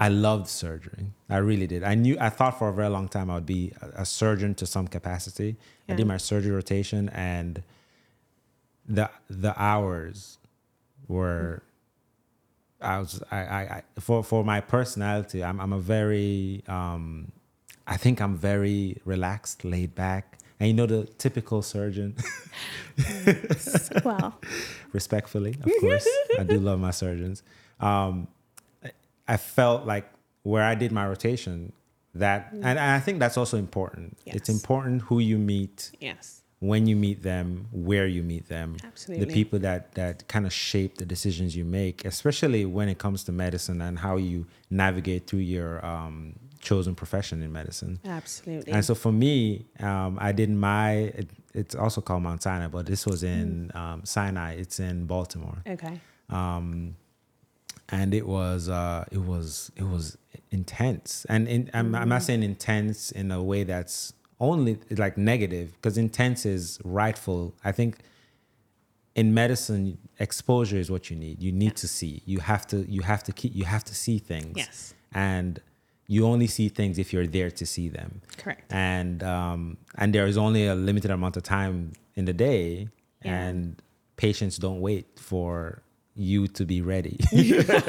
[0.00, 1.06] I loved surgery.
[1.30, 1.84] I really did.
[1.84, 2.16] I knew.
[2.18, 4.88] I thought for a very long time I would be a, a surgeon to some
[4.88, 5.54] capacity.
[5.88, 7.62] I did my surgery rotation, and
[8.88, 10.38] the the hours
[11.08, 11.62] were.
[12.82, 13.22] I was.
[13.30, 13.36] I.
[13.38, 13.60] I.
[13.60, 15.60] I for for my personality, I'm.
[15.60, 16.62] I'm a very.
[16.68, 17.32] Um,
[17.86, 22.14] I think I'm very relaxed, laid back, and you know the typical surgeon.
[24.04, 24.38] well
[24.92, 26.06] respectfully, of course.
[26.38, 27.42] I do love my surgeons.
[27.80, 28.28] Um,
[28.84, 28.90] I-
[29.28, 30.10] I felt like
[30.42, 31.72] where I did my rotation,
[32.14, 34.18] that, and I think that's also important.
[34.26, 39.24] It's important who you meet, yes when you meet them, where you meet them, Absolutely.
[39.26, 43.24] the people that that kind of shape the decisions you make, especially when it comes
[43.24, 47.98] to medicine and how you navigate through your um, chosen profession in medicine.
[48.04, 50.90] absolutely And so for me, um, I did my.
[51.20, 53.76] It, it's also called Mount Sinai, but this was in Mm.
[53.80, 54.52] um, Sinai.
[54.62, 56.94] It's in Baltimore, okay um,
[57.88, 60.16] and it was uh, it was it was
[60.50, 61.26] intense.
[61.28, 62.08] And in, I'm, I'm Mm.
[62.08, 64.12] not saying intense in a way that's
[64.50, 67.54] only like negative, because intense is rightful.
[67.64, 67.90] I think
[69.14, 71.42] in medicine, exposure is what you need.
[71.42, 72.22] You need to see.
[72.26, 72.78] You have to.
[72.90, 73.54] You have to keep.
[73.54, 74.54] You have to see things.
[74.56, 74.94] Yes.
[75.12, 75.60] And
[76.08, 80.26] you only see things if you're there to see them correct and um, and there
[80.26, 82.88] is only a limited amount of time in the day,
[83.24, 83.38] Yeah.
[83.44, 83.80] and
[84.16, 85.82] patients don't wait for
[86.14, 87.18] you to be ready,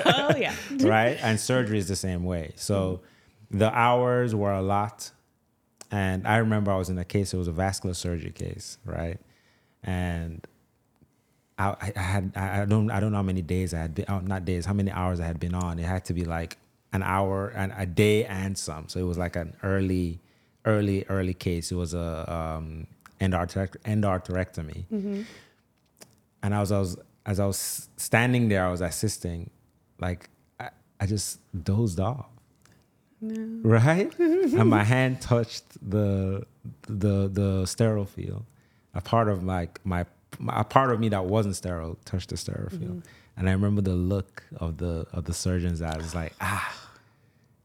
[0.05, 0.55] oh yeah
[0.95, 1.17] right?
[1.21, 2.53] And surgery is the same way.
[2.55, 3.01] So
[3.51, 5.11] the hours were a lot,
[5.93, 7.36] and I remember I was in a case.
[7.36, 9.19] It was a vascular surgery case, right?
[9.84, 10.45] And
[11.60, 14.19] I, I had I don't I don't know how many days I had been oh,
[14.19, 15.77] not days how many hours I had been on.
[15.77, 16.58] It had to be like
[16.93, 18.89] an hour and a day and some.
[18.89, 20.19] So it was like an early,
[20.65, 21.71] early, early case.
[21.71, 22.88] It was a um,
[23.21, 24.86] endarterect- endarterectomy,
[26.41, 29.51] and I was, I was as I was standing there, I was assisting,
[29.99, 30.27] like
[30.60, 32.25] I, I just dozed off.
[33.23, 33.69] No.
[33.69, 34.12] Right?
[34.19, 36.45] and my hand touched the
[36.81, 38.45] the the sterile field.
[38.93, 40.05] A part of like my,
[40.39, 42.97] my a part of me that wasn't sterile touched the sterile field.
[42.97, 43.38] Mm-hmm.
[43.38, 46.89] And I remember the look of the of the surgeon's eyes like, ah,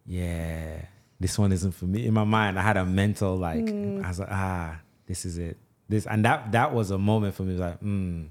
[0.07, 0.83] yeah,
[1.19, 2.07] this one isn't for me.
[2.07, 4.05] In my mind, I had a mental like, mm.
[4.05, 5.59] I was like, ah, this is it.
[5.89, 7.55] This and that that was a moment for me.
[7.57, 8.27] Like, hmm,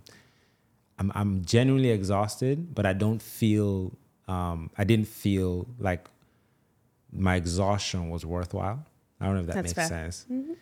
[0.98, 3.92] I'm I'm genuinely exhausted, but I don't feel
[4.28, 6.08] um, I didn't feel like
[7.12, 8.86] my exhaustion was worthwhile.
[9.20, 10.04] I don't know if that That's makes fair.
[10.12, 10.26] sense.
[10.32, 10.54] Mm-hmm.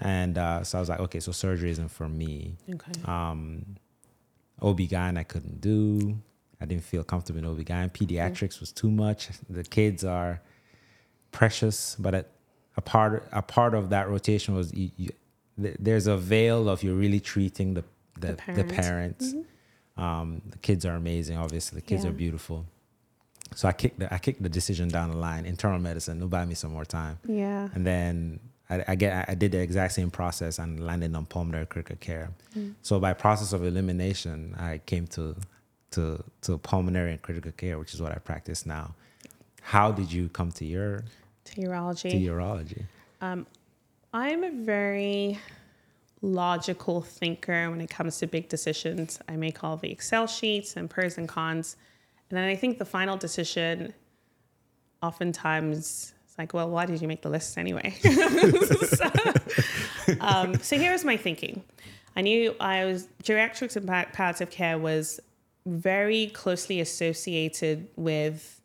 [0.00, 2.56] And uh, so I was like, okay, so surgery isn't for me.
[2.72, 2.92] Okay.
[3.04, 3.76] Um,
[4.60, 6.18] OB-GYN I couldn't do.
[6.60, 7.92] I didn't feel comfortable in OB-GYN.
[7.92, 8.60] Pediatrics mm-hmm.
[8.60, 9.28] was too much.
[9.48, 10.40] The kids are
[11.32, 12.26] precious, but a,
[12.76, 15.10] a part a part of that rotation was you, you,
[15.56, 17.84] there's a veil of you're really treating the
[18.18, 18.56] the, the parents.
[18.56, 19.28] The parents.
[19.28, 19.40] Mm-hmm
[19.96, 21.36] um, the kids are amazing.
[21.36, 22.10] Obviously, the kids yeah.
[22.10, 22.66] are beautiful.
[23.54, 25.46] So I kicked the I kicked the decision down the line.
[25.46, 26.18] Internal medicine.
[26.18, 27.18] They'll buy me some more time.
[27.26, 27.68] Yeah.
[27.74, 31.66] And then I, I get I did the exact same process and landed on pulmonary
[31.66, 32.30] critical care.
[32.56, 32.74] Mm.
[32.82, 35.36] So by process of elimination, I came to
[35.92, 38.94] to to pulmonary and critical care, which is what I practice now.
[39.62, 41.04] How did you come to your
[41.44, 42.10] to urology?
[42.10, 42.82] To urology.
[43.20, 43.46] Um,
[44.12, 45.38] I'm a very
[46.22, 49.20] logical thinker when it comes to big decisions.
[49.28, 51.76] I make all the Excel sheets and pros and cons.
[52.30, 53.94] And then I think the final decision,
[55.02, 57.90] oftentimes, it's like, well, why did you make the list anyway?
[58.00, 59.10] so,
[60.20, 61.62] um, so here's my thinking.
[62.16, 65.20] I knew I was geriatrics and palliative care was
[65.66, 68.60] very closely associated with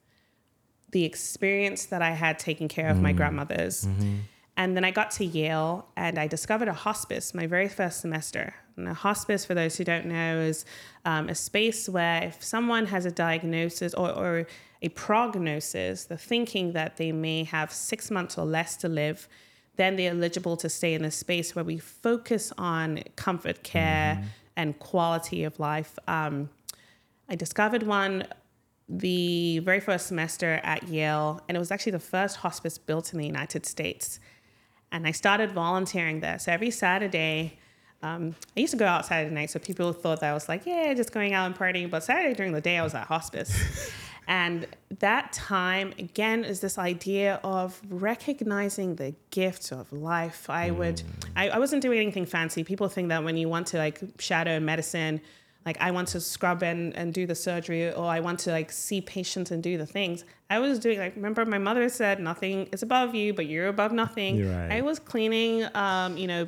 [0.92, 3.02] the experience that I had taking care of mm.
[3.02, 3.86] my grandmothers.
[3.86, 4.16] Mm-hmm.
[4.58, 8.54] And then I got to Yale and I discovered a hospice my very first semester.
[8.80, 10.66] And a hospice, for those who don't know, is
[11.06, 14.48] um, a space where if someone has a diagnosis or, or
[14.82, 19.28] a prognosis, the thinking that they may have six months or less to live,
[19.76, 24.28] then they're eligible to stay in a space where we focus on comfort care mm-hmm.
[24.58, 25.98] and quality of life.
[26.08, 26.50] Um,
[27.30, 28.26] I discovered one
[28.90, 33.20] the very first semester at Yale, and it was actually the first hospice built in
[33.20, 34.20] the United States.
[34.92, 36.40] And I started volunteering there.
[36.40, 37.60] So every Saturday,
[38.02, 40.66] um, I used to go out Saturday night, so people thought that I was like,
[40.66, 41.90] yeah, just going out and partying.
[41.90, 43.92] But Saturday during the day, I was at hospice.
[44.28, 44.68] and
[45.00, 50.50] that time, again, is this idea of recognizing the gift of life.
[50.50, 51.02] I would,
[51.36, 52.64] I, I wasn't doing anything fancy.
[52.64, 55.20] People think that when you want to like shadow medicine,
[55.66, 58.72] like I want to scrub and, and do the surgery or I want to like
[58.72, 60.24] see patients and do the things.
[60.50, 63.92] I was doing like remember my mother said nothing is above you, but you're above
[63.92, 64.50] nothing.
[64.50, 64.78] Right.
[64.78, 66.48] I was cleaning, um, you know,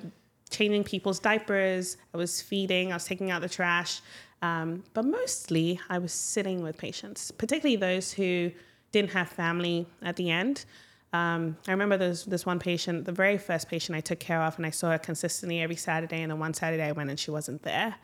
[0.52, 1.98] changing people's diapers.
[2.14, 2.92] I was feeding.
[2.92, 4.02] I was taking out the trash.
[4.42, 8.52] Um, but mostly I was sitting with patients, particularly those who
[8.92, 10.66] didn't have family at the end.
[11.14, 14.58] Um, I remember there's this one patient, the very first patient I took care of,
[14.58, 16.22] and I saw her consistently every Saturday.
[16.22, 17.96] And then one Saturday I went and she wasn't there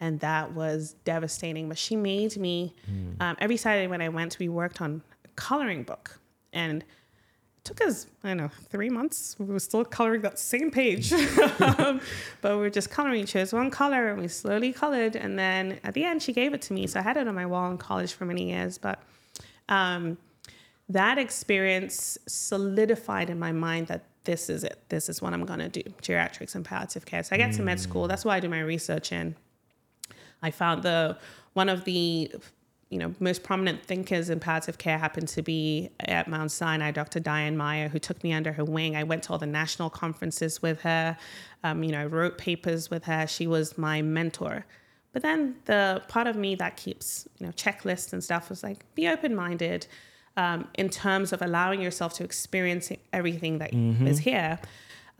[0.00, 1.68] and that was devastating.
[1.68, 3.20] But she made me mm.
[3.20, 6.18] um, every Saturday when I went, we worked on a coloring book,
[6.52, 6.84] and
[7.64, 9.36] took us I don't know three months.
[9.38, 11.10] We were still coloring that same page,
[11.58, 12.00] but
[12.42, 13.26] we were just coloring.
[13.26, 15.16] She chose one color, and we slowly colored.
[15.16, 17.34] And then at the end, she gave it to me, so I had it on
[17.34, 18.78] my wall in college for many years.
[18.78, 19.02] But
[19.68, 20.18] um,
[20.88, 24.78] that experience solidified in my mind that this is it.
[24.88, 27.22] This is what I'm going to do geriatrics and palliative care.
[27.22, 27.56] So I get mm.
[27.56, 28.08] to med school.
[28.08, 29.34] That's why I do my research in.
[30.42, 31.16] I found the
[31.54, 32.30] one of the
[32.90, 37.20] you know most prominent thinkers in palliative care happened to be at Mount Sinai, Dr.
[37.20, 38.96] Diane Meier, who took me under her wing.
[38.96, 41.16] I went to all the national conferences with her.
[41.64, 43.26] Um, you know, I wrote papers with her.
[43.26, 44.64] She was my mentor.
[45.12, 48.84] But then the part of me that keeps you know checklists and stuff was like
[48.94, 49.86] be open minded.
[50.36, 54.06] Um, in terms of allowing yourself to experience everything that mm-hmm.
[54.06, 54.60] is here.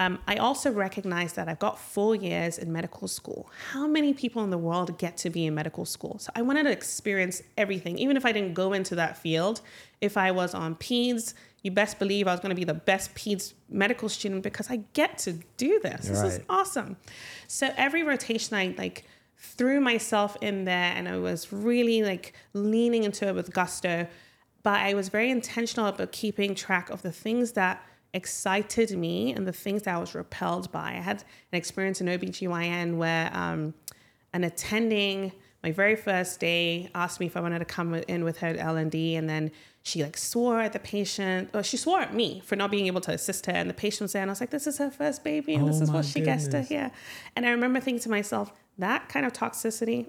[0.00, 3.50] Um, I also recognize that I've got four years in medical school.
[3.72, 6.18] How many people in the world get to be in medical school?
[6.20, 9.60] So I wanted to experience everything, even if I didn't go into that field.
[10.00, 13.12] If I was on PEDS, you best believe I was going to be the best
[13.16, 16.06] PEDS medical student because I get to do this.
[16.06, 16.32] You're this right.
[16.32, 16.96] is awesome.
[17.48, 19.04] So every rotation, I like
[19.36, 24.06] threw myself in there and I was really like leaning into it with gusto.
[24.62, 27.82] But I was very intentional about keeping track of the things that
[28.14, 30.90] excited me and the things that I was repelled by.
[30.90, 33.74] I had an experience in OBGYN where um,
[34.32, 38.38] an attending my very first day asked me if I wanted to come in with
[38.38, 39.50] her L&D and then
[39.82, 43.00] she like swore at the patient, or she swore at me for not being able
[43.02, 43.52] to assist her.
[43.52, 45.66] And the patient was there, and I was like, "This is her first baby, and
[45.66, 46.68] this Oh is what she gets to goodness.
[46.68, 46.90] hear."
[47.34, 50.06] And I remember thinking to myself, that kind of toxicity,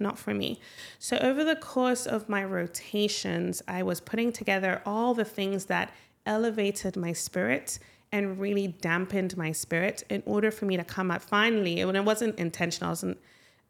[0.00, 0.60] not for me.
[0.98, 5.92] So over the course of my rotations, I was putting together all the things that
[6.30, 7.78] elevated my spirit
[8.12, 11.80] and really dampened my spirit in order for me to come up finally.
[11.80, 12.90] And it wasn't intentional.
[12.90, 13.18] It wasn't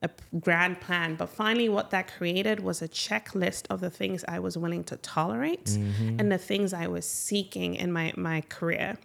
[0.02, 4.38] a grand plan, but finally, what that created was a checklist of the things I
[4.38, 6.16] was willing to tolerate mm-hmm.
[6.18, 8.96] and the things I was seeking in my my career.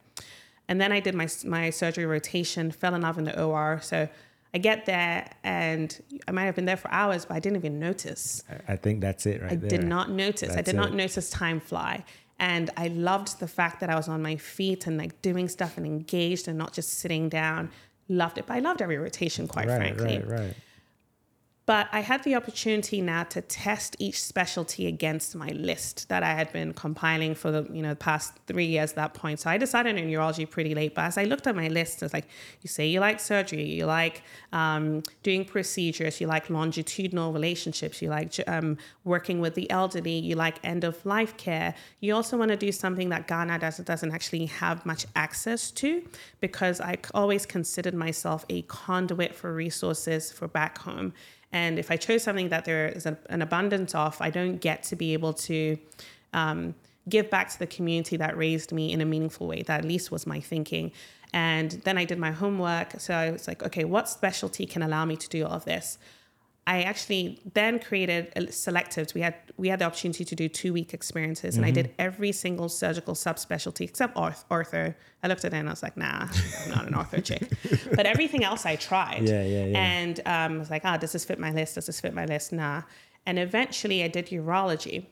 [0.69, 3.79] And then I did my my surgery rotation, fell in love in the OR.
[3.81, 4.07] So
[4.53, 5.87] I get there, and
[6.29, 8.41] I might have been there for hours, but I didn't even notice.
[8.49, 9.69] I- I think that's it right I there.
[9.69, 10.49] did not notice.
[10.49, 12.05] I That's did not notice time fly.
[12.39, 15.77] And I loved the fact that I was on my feet and like doing stuff
[15.77, 17.71] and engaged and not just sitting down.
[18.09, 18.45] Loved it.
[18.45, 20.17] But I loved every rotation, quite right, frankly.
[20.17, 20.55] right, right.
[21.67, 26.35] But I had the opportunity now to test each specialty against my list that I
[26.35, 29.39] had been compiling for the you know past three years at that point.
[29.39, 30.93] So I decided on urology pretty late.
[30.93, 32.27] But as I looked at my list, I was like,
[32.61, 34.21] you say you like surgery, you like
[34.53, 40.35] um, doing procedures, you like longitudinal relationships, you like um, working with the elderly, you
[40.35, 41.73] like end of life care.
[41.99, 46.07] You also want to do something that Ghana doesn't doesn't actually have much access to,
[46.41, 51.13] because I always considered myself a conduit for resources for back home.
[51.55, 54.83] And if I chose something that there is an, an abundance of, I don't get
[54.89, 55.77] to be able to
[56.33, 56.75] um,
[57.07, 59.61] give back to the community that raised me in a meaningful way.
[59.61, 60.91] That at least was my thinking.
[61.31, 62.99] And then I did my homework.
[62.99, 65.97] So I was like, okay, what specialty can allow me to do all of this?
[66.67, 69.13] I actually then created a- selectives.
[69.13, 72.31] We had we had the opportunity to do two week experiences, and I did every
[72.31, 74.95] single surgical subspecialty except orth- ortho.
[75.21, 76.27] I looked at it and I was like, nah,
[76.63, 77.51] I'm not an ortho chick.
[77.95, 79.23] But everything else I tried.
[79.23, 79.77] Yeah, yeah, yeah.
[79.77, 81.75] And um, I was like, ah, does this fit my list?
[81.75, 82.51] Does this fit my list?
[82.51, 82.81] Nah.
[83.27, 85.05] And eventually, I did urology,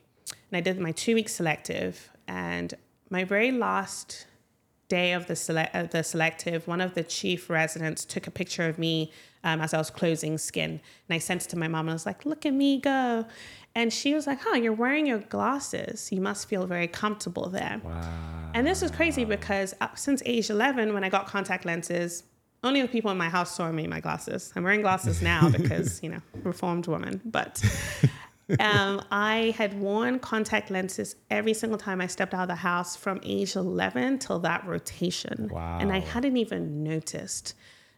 [0.49, 2.09] and I did my two week selective.
[2.27, 2.73] And
[3.09, 4.25] my very last
[4.87, 8.67] day of the select of the selective, one of the chief residents took a picture
[8.67, 9.11] of me
[9.43, 11.93] um, as I was closing skin, and I sent it to my mom, and I
[11.93, 13.25] was like, "Look at me go,"
[13.75, 16.11] and she was like, "Huh, you're wearing your glasses.
[16.11, 18.51] You must feel very comfortable there." Wow.
[18.53, 22.23] And this was crazy because uh, since age 11, when I got contact lenses,
[22.63, 24.53] only the people in my house saw me in my glasses.
[24.55, 27.19] I'm wearing glasses now because, you know, reformed woman.
[27.25, 27.61] But
[28.59, 32.95] um, I had worn contact lenses every single time I stepped out of the house
[32.95, 35.49] from age 11 till that rotation.
[35.51, 35.79] Wow.
[35.81, 37.55] And I hadn't even noticed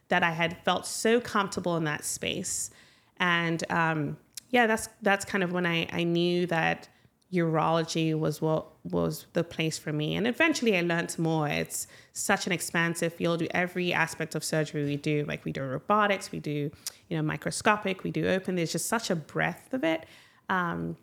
[0.08, 2.70] that I had felt so comfortable in that space.
[3.18, 4.16] And um,
[4.50, 6.88] yeah, that's that's kind of when I, I knew that
[7.32, 10.14] urology was what was the place for me.
[10.14, 11.48] And eventually I learned more.
[11.48, 13.42] It's such an expansive field.
[13.50, 16.70] Every aspect of surgery we do, like we do robotics, we do,
[17.08, 18.54] you know, microscopic, we do open.
[18.54, 20.06] There's just such a breadth of it.
[20.48, 20.96] Um,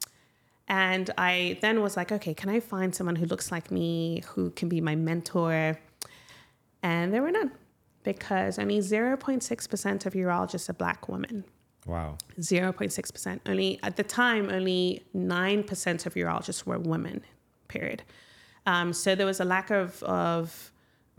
[0.70, 4.52] and I then was like, okay, can I find someone who looks like me, who
[4.52, 5.78] can be my mentor?
[6.82, 7.52] And there were none
[8.04, 11.46] because only 0.6% of urologists are black women.
[11.86, 12.18] Wow.
[12.40, 13.40] 0.6%.
[13.46, 17.24] Only at the time, only 9% of urologists were women,
[17.68, 18.04] period.
[18.66, 20.72] Um, so there was a lack of, of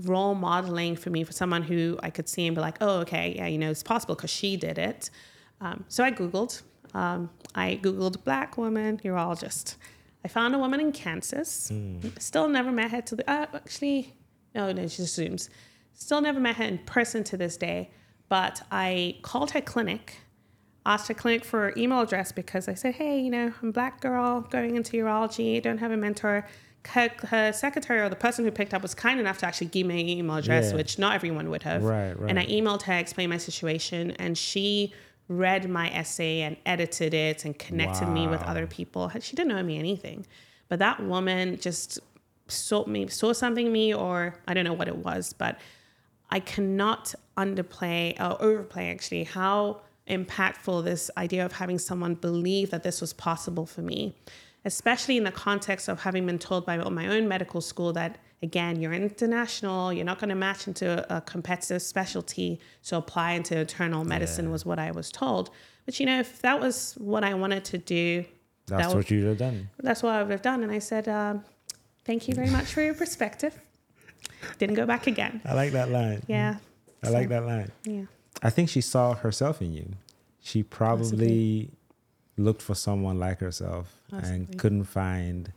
[0.03, 3.35] role modeling for me for someone who I could see and be like, oh, okay,
[3.37, 5.11] yeah, you know, it's possible because she did it.
[5.61, 6.63] Um, so I Googled.
[6.95, 9.77] Um, I Googled black woman urologist.
[10.25, 11.71] I found a woman in Kansas.
[12.19, 14.15] Still never met her to the, uh, actually,
[14.55, 15.51] no, no, she just Zooms.
[15.95, 17.91] Still never met her in person to this day.
[18.29, 20.19] But I called her clinic
[20.87, 23.73] asked her clinic for her email address because I said, hey, you know, I'm a
[23.73, 26.47] black girl going into urology, don't have a mentor.
[26.87, 29.87] Her, her secretary or the person who picked up was kind enough to actually give
[29.87, 30.77] me an email address, Yeah.
[30.77, 31.83] which not everyone would have.
[31.83, 32.29] Right, right.
[32.29, 34.93] And I emailed her, explained my situation, and she
[35.29, 39.11] read my essay and edited it and connected me with other people.
[39.21, 40.27] She didn't know me anything.
[40.69, 41.99] But that woman just
[42.49, 45.59] saw me, saw something in me, or I don't know what it was, but
[46.35, 52.83] I cannot underplay or overplay actually how impactful this idea of having someone believe that
[52.83, 54.17] this was possible for me,
[54.65, 58.81] especially in the context of having been told by my own medical school that again
[58.81, 64.05] you're international, you're not going to match into a competitive specialty, so apply into internal
[64.05, 65.51] medicine was what I was told.
[65.87, 68.25] But you know, if that was what I wanted to do,
[68.67, 69.69] That's that would- what you'd have done.
[69.79, 70.65] that's what I would have done.
[70.65, 71.45] And I said, um,
[72.05, 73.61] "Thank you very much for your perspective."
[74.59, 75.41] Didn't go back again.
[75.45, 76.23] I like that line.
[76.27, 76.57] Yeah.
[77.03, 77.71] I like that line.
[77.85, 78.05] Yeah.
[78.43, 79.89] I think she saw herself in you.
[80.41, 81.71] She probably
[82.37, 84.37] looked for someone like herself Possibly.
[84.37, 85.53] and couldn't find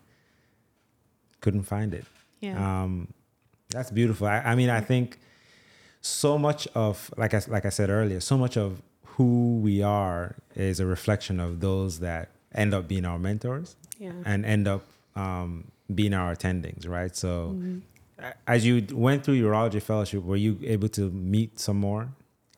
[1.41, 2.05] couldn't find it.
[2.39, 2.83] Yeah.
[2.83, 3.13] Um,
[3.69, 4.27] that's beautiful.
[4.27, 5.19] I, I mean, I think
[6.01, 8.81] so much of like I like I said earlier, so much of
[9.17, 14.11] who we are is a reflection of those that end up being our mentors yeah.
[14.25, 14.83] and end up
[15.15, 17.15] um, being our attendings, right?
[17.15, 17.81] So, a-
[18.47, 22.09] as you went through urology fellowship, were you able to meet some more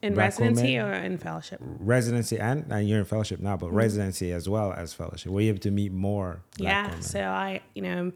[0.02, 0.92] In residency women?
[0.92, 1.60] or in fellowship?
[1.62, 3.66] residency and, and you're in fellowship now, Mm-hmm.
[3.68, 5.32] but residency as well as fellowship?
[5.32, 6.42] Were you able to meet more?
[6.58, 6.88] Yeah.
[6.88, 7.02] women?
[7.02, 8.12] So I, you know,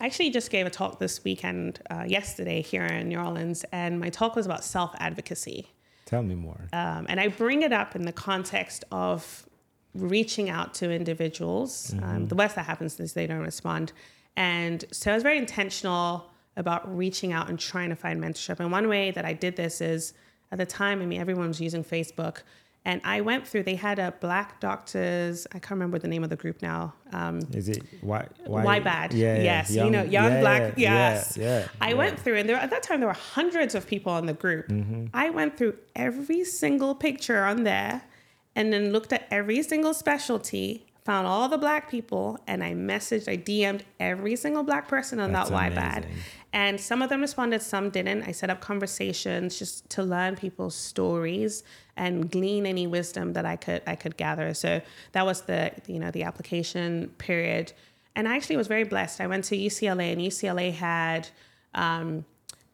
[0.00, 3.98] I actually just gave a talk this weekend, uh, yesterday here in New Orleans, and
[4.00, 5.68] my talk was about self advocacy.
[6.04, 6.68] Tell me more.
[6.72, 9.46] Um, and I bring it up in the context of
[9.94, 11.94] reaching out to individuals.
[12.02, 13.92] Um, the worst that happens is they don't respond.
[14.36, 18.60] And so I was very intentional about reaching out and trying to find mentorship.
[18.60, 20.14] And one way that I did this is
[20.50, 22.38] at the time, I mean, everyone was using Facebook.
[22.86, 26.30] And I went through, they had a Black Doctors, I can't remember the name of
[26.30, 26.94] the group now.
[27.12, 28.28] Um, Is it why?
[28.46, 29.12] why bad?
[29.12, 30.74] Yeah, yes, you know, young yeah, black.
[30.76, 33.88] yeah, yes, yeah, I went through, and there at that time there were hundreds of
[33.88, 34.68] people in the group.
[34.68, 35.06] Mm-hmm.
[35.12, 38.02] I went through every single picture on there,
[38.54, 43.28] and then looked at every single specialty, found all the black people, and I messaged,
[43.28, 46.06] I DM'd every single black person on That's that why bad.
[46.56, 48.22] And some of them responded, some didn't.
[48.22, 51.64] I set up conversations just to learn people's stories
[51.98, 54.54] and glean any wisdom that I could I could gather.
[54.54, 54.80] So
[55.12, 57.74] that was the you know the application period.
[58.14, 59.20] And I actually was very blessed.
[59.20, 61.28] I went to UCLA and UCLA had
[61.74, 62.24] um,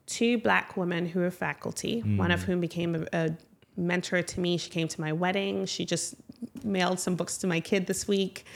[0.06, 3.36] two black women who were faculty, one of whom became a, a
[3.76, 4.58] mentor to me.
[4.58, 5.66] She came to my wedding.
[5.66, 6.14] She just
[6.62, 8.46] mailed some books to my kid this week.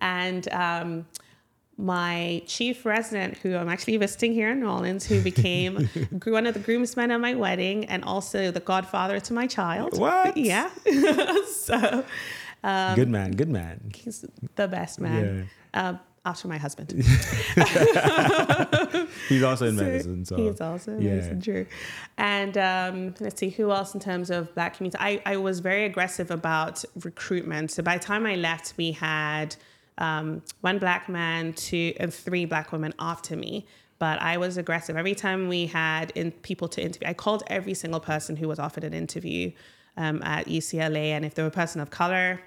[0.00, 1.06] And um,
[1.78, 5.86] my chief resident, who I'm actually visiting here in New Orleans, who became
[6.24, 9.96] one of the groomsmen at my wedding and also the godfather to my child.
[9.96, 10.36] What?
[10.36, 10.70] Yeah.
[11.54, 12.04] so
[12.64, 13.92] um, good man, good man.
[13.94, 14.24] he's
[14.56, 15.48] the best man.
[15.72, 16.90] Uh, after my husband.
[19.28, 21.10] He's also in So medicine, so he's also in yeah.
[21.14, 21.66] medicine, true.
[22.18, 24.98] And um, let's see who else in terms of black community.
[25.00, 27.70] I, I was very aggressive about recruitment.
[27.70, 29.56] So by the time I left, we had
[29.98, 33.66] um, one black man, two and three black women after me.
[33.98, 37.08] But I was aggressive every time we had in people to interview.
[37.08, 39.50] I called every single person who was offered an interview
[39.96, 42.40] um, at UCLA, and if they were a person of color,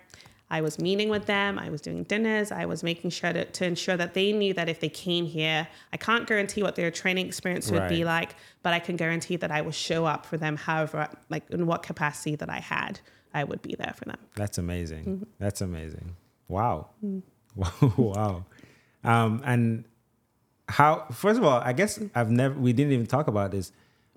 [0.49, 1.57] I was meeting with them.
[1.57, 2.51] I was doing dinners.
[2.51, 5.67] I was making sure to, to ensure that they knew that if they came here,
[5.93, 9.49] I can't guarantee what their training experience would be like, but I can guarantee that
[9.49, 12.99] I will show up for them, however, like in what capacity that I had,
[13.33, 14.17] I would be there for them.
[14.35, 15.03] That's amazing.
[15.05, 15.23] Mm-hmm.
[15.39, 16.17] That's amazing.
[16.49, 16.89] Wow.
[17.03, 17.23] Mm.
[17.55, 17.71] Wow.
[17.97, 18.45] wow.
[19.03, 19.85] Um, and
[20.67, 23.71] how, first of all, I guess I've never, we didn't even talk about this.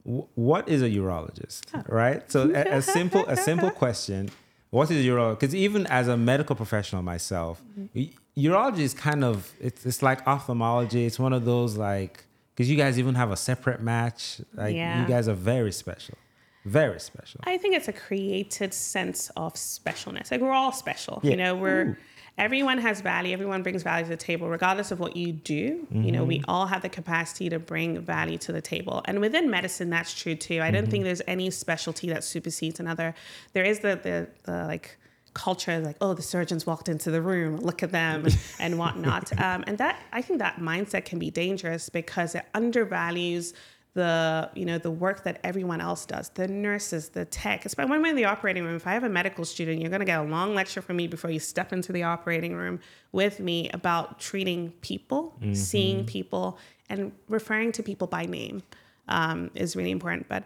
[0.04, 1.62] Wh- What is a urologist?
[1.88, 2.30] Right?
[2.30, 4.30] So a, a simple, a simple question.
[4.70, 5.40] What is a urologist?
[5.40, 8.40] Because even as a medical professional myself, Mm-hmm.
[8.40, 11.06] urology is kind of, it's, it's like ophthalmology.
[11.06, 12.24] It's one of those like,
[12.54, 14.40] because you guys even have a separate match.
[14.54, 15.00] Like Yeah.
[15.02, 16.16] you guys are very special.
[16.64, 17.40] Very special.
[17.44, 20.30] I think it's a created sense of specialness.
[20.30, 21.20] Like we're all special.
[21.22, 21.30] Yeah.
[21.32, 21.96] You know, we're Ooh.
[22.36, 23.32] Everyone has value.
[23.32, 25.86] Everyone brings value to the table, regardless of what you do.
[25.90, 29.02] You know, we all have the capacity to bring value to the table.
[29.04, 30.60] And within medicine, that's true too.
[30.60, 33.14] I don't think there's any specialty that supersedes another.
[33.52, 34.96] There is the the, the like
[35.34, 39.32] culture like oh the surgeons walked into the room look at them and, and whatnot
[39.40, 43.52] um, and that i think that mindset can be dangerous because it undervalues
[43.94, 48.02] the you know the work that everyone else does the nurses the tech especially when
[48.02, 50.18] we're in the operating room if i have a medical student you're going to get
[50.18, 52.80] a long lecture from me before you step into the operating room
[53.12, 58.62] with me about treating people seeing people and referring to people by name
[59.08, 60.28] um, is really important.
[60.28, 60.44] But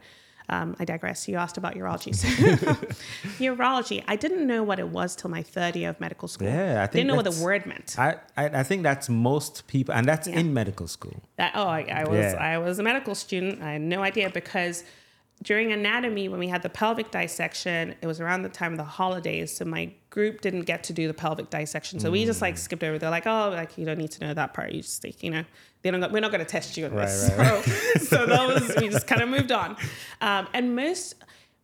[0.49, 1.29] um, I digress.
[1.29, 2.15] You asked about urology.
[2.19, 2.29] So,
[3.39, 4.03] urology.
[4.09, 6.49] I didn't know what it was till my third year of medical school.
[6.49, 7.99] Yeah, I think didn't know what the word meant.
[7.99, 10.39] I, I, I think that's most people, and that's Yeah.
[10.41, 11.23] in medical school.
[11.37, 12.35] That oh, I, I was Yeah.
[12.53, 13.63] I was a medical student.
[13.63, 14.85] I had no idea because
[15.43, 18.85] during anatomy when we had the pelvic dissection, it was around the time of the
[18.85, 22.01] holidays, so my group didn't get to do the pelvic dissection.
[22.01, 22.43] So we just Mm.
[22.43, 22.99] like skipped over.
[22.99, 24.73] They're like, oh, like you don't need to know that part.
[24.73, 25.45] You just like, you know,
[25.83, 26.01] they don't.
[26.01, 27.31] Go, we're not going to test you on Right, this.
[27.37, 27.65] right,
[28.01, 29.77] So, so that was we just kind of moved on.
[30.21, 31.15] Um, and most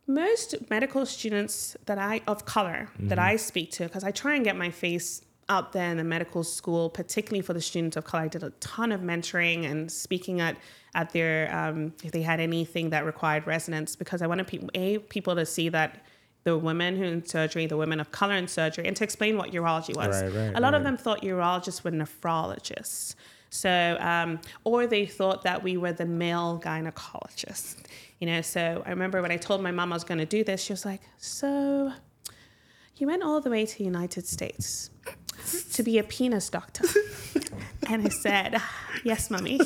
[0.07, 3.29] most medical students that I of color that Mm-hmm.
[3.33, 6.43] I speak to, because I try and get my face out there in the medical
[6.43, 8.23] school, particularly for the students of color.
[8.25, 10.57] I did a ton of mentoring and speaking at
[10.95, 14.99] at their um, if they had anything that required resonance, because I wanted people a
[14.99, 16.05] people to see that
[16.45, 19.51] the women who in surgery, the women of color in surgery, and to explain what
[19.53, 20.23] urology was.
[20.23, 23.15] Right, right, a lot of them thought urologists were nephrologists.
[23.55, 27.77] So, um, or they thought that we were the male gynecologists,
[28.19, 28.41] you know.
[28.43, 30.73] So I remember when I told my mom I was going to do this, she
[30.73, 31.93] was like, "So,
[32.97, 34.91] you went all the way to the United States
[35.73, 36.85] to be a penis doctor?"
[37.89, 38.61] and I said,
[39.05, 39.61] "Yes, mummy."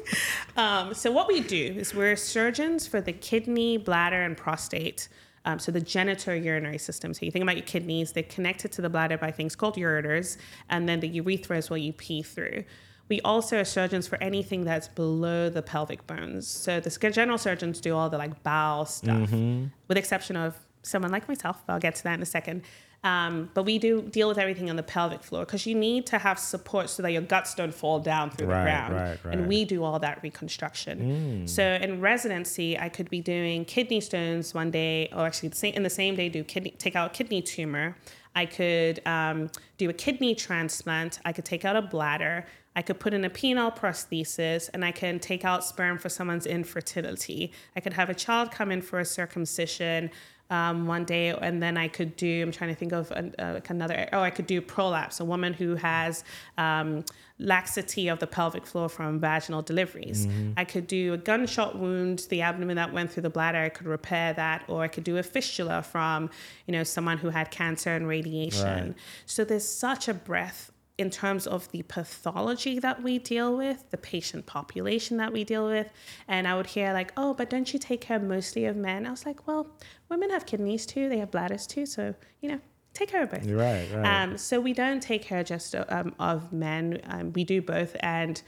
[0.56, 5.08] um, so what we do is we're surgeons for the kidney, bladder, and prostate.
[5.44, 7.12] Um, so the genitourinary system.
[7.12, 10.38] So you think about your kidneys; they're connected to the bladder by things called ureters,
[10.70, 12.64] and then the urethra is where you pee through.
[13.08, 16.48] We also are surgeons for anything that's below the pelvic bones.
[16.48, 19.66] So the general surgeons do all the like bowel stuff, mm-hmm.
[19.88, 21.62] with exception of someone like myself.
[21.68, 22.62] I'll get to that in a second.
[23.04, 26.18] Um, but we do deal with everything on the pelvic floor because you need to
[26.18, 28.94] have support so that your guts don't fall down through right, the ground.
[28.94, 29.34] Right, right.
[29.34, 31.44] And we do all that reconstruction.
[31.44, 31.48] Mm.
[31.48, 35.74] So in residency, I could be doing kidney stones one day, or actually the same,
[35.74, 37.96] in the same day, do kidney, take out a kidney tumor.
[38.36, 41.18] I could um, do a kidney transplant.
[41.24, 42.46] I could take out a bladder.
[42.76, 46.46] I could put in a penile prosthesis and I can take out sperm for someone's
[46.46, 47.52] infertility.
[47.74, 50.10] I could have a child come in for a circumcision
[50.50, 52.42] um, one day, and then I could do.
[52.42, 54.08] I'm trying to think of an, uh, like another.
[54.12, 55.20] Oh, I could do prolapse.
[55.20, 56.24] A woman who has
[56.56, 57.04] um,
[57.38, 60.26] laxity of the pelvic floor from vaginal deliveries.
[60.26, 60.52] Mm-hmm.
[60.56, 63.58] I could do a gunshot wound, the abdomen that went through the bladder.
[63.58, 66.30] I could repair that, or I could do a fistula from,
[66.66, 68.88] you know, someone who had cancer and radiation.
[68.88, 68.94] Right.
[69.26, 73.98] So there's such a breadth in terms of the pathology that we deal with, the
[73.98, 75.88] patient population that we deal with.
[76.26, 79.06] And I would hear, like, oh, but don't you take care mostly of men?
[79.06, 79.68] I was like, well,
[80.08, 81.84] women have kidneys too, they have bladders too.
[81.84, 82.60] So, you know,
[82.94, 83.46] take care of both.
[83.46, 84.22] Right, right.
[84.22, 87.94] Um, so we don't take care just um, of men, um, we do both.
[88.00, 88.40] And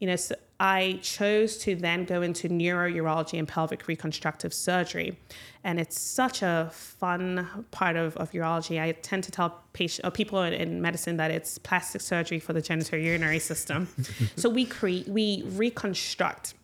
[0.00, 5.18] you know, so I chose to then go into neurourology and pelvic reconstructive surgery.
[5.62, 8.80] And it's such a fun part of, of urology.
[8.80, 12.62] I tend to tell patient, or people in medicine that it's plastic surgery for the
[12.62, 13.88] genitourinary system.
[14.36, 16.54] so we create, we reconstruct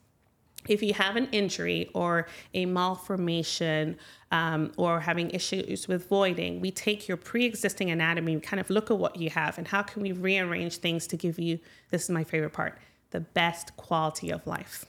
[0.69, 3.97] if you have an injury or a malformation
[4.31, 8.69] um, or having issues with voiding, we take your pre existing anatomy, we kind of
[8.69, 11.59] look at what you have and how can we rearrange things to give you
[11.91, 12.79] this is my favorite part
[13.11, 14.87] the best quality of life.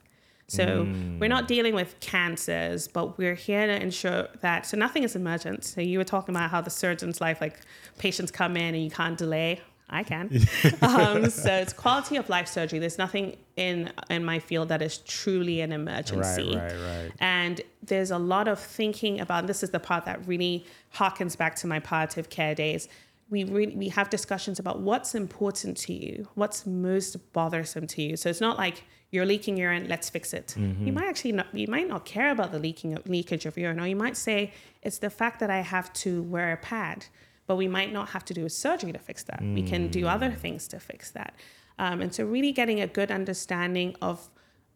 [0.51, 1.17] So mm.
[1.17, 5.63] we're not dealing with cancers, but we're here to ensure that so nothing is emergent.
[5.63, 7.61] So you were talking about how the surgeon's life, like
[7.99, 9.61] patients come in and you can't delay.
[9.89, 10.29] I can.
[10.81, 12.79] um, so it's quality of life surgery.
[12.79, 16.55] There's nothing in in my field that is truly an emergency.
[16.55, 17.11] Right, right, right.
[17.19, 19.47] And there's a lot of thinking about.
[19.47, 20.65] This is the part that really
[20.95, 22.87] harkens back to my palliative care days
[23.31, 28.17] we really we have discussions about what's important to you, what's most bothersome to you.
[28.17, 30.53] So it's not like you're leaking urine, let's fix it.
[30.57, 30.85] Mm-hmm.
[30.85, 33.87] You might actually not you might not care about the leaking leakage of urine, or
[33.87, 34.53] you might say
[34.83, 37.05] it's the fact that I have to wear a pad,
[37.47, 39.41] but we might not have to do a surgery to fix that.
[39.41, 39.55] Mm.
[39.55, 40.37] We can do other mm.
[40.37, 41.33] things to fix that.
[41.79, 44.29] Um, and so really getting a good understanding of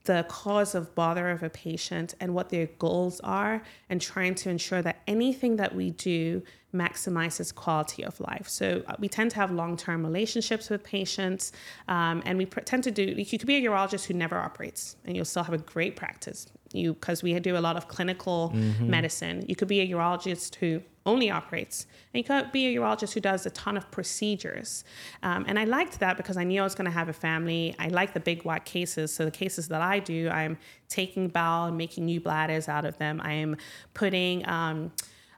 [0.05, 4.49] the cause of bother of a patient and what their goals are and trying to
[4.49, 6.41] ensure that anything that we do
[6.73, 8.47] maximizes quality of life.
[8.47, 11.51] So uh, we tend to have long-term relationships with patients,
[11.87, 13.03] um, and we tend to do.
[13.03, 16.47] You could be a urologist who never operates, and you'll still have a great practice.
[16.73, 18.89] You because we do a lot of clinical mm-hmm.
[18.89, 19.45] medicine.
[19.47, 23.19] You could be a urologist who only operates, and you could be a urologist who
[23.19, 24.83] does a ton of procedures.
[25.23, 27.75] Um, and I liked that because I knew I was going to have a family.
[27.77, 29.13] I like the big wide cases.
[29.13, 30.57] So the cases that I do, I'm
[30.89, 33.21] taking bowel and making new bladders out of them.
[33.23, 33.57] I am
[33.93, 34.91] putting um,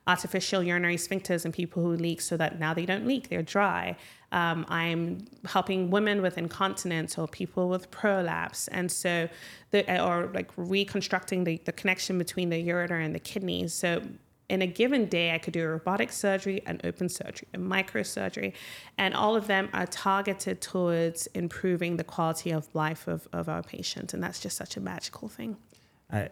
[0.08, 3.96] artificial urinary sphincters in people who leak so that now they don't leak, they're dry.
[4.32, 8.68] Um, I'm helping women with incontinence or people with prolapse.
[8.70, 9.30] And so,
[9.72, 13.74] the, or like reconstructing the, the connection between the ureter and the kidneys.
[13.74, 14.02] So,
[14.50, 18.54] in a given day, I could do a robotic surgery, an open surgery, a microsurgery,
[18.98, 23.62] and all of them are targeted towards improving the quality of life of, of our
[23.62, 24.14] patients.
[24.14, 25.58] And that's just such a magical thing.
[26.10, 26.30] I,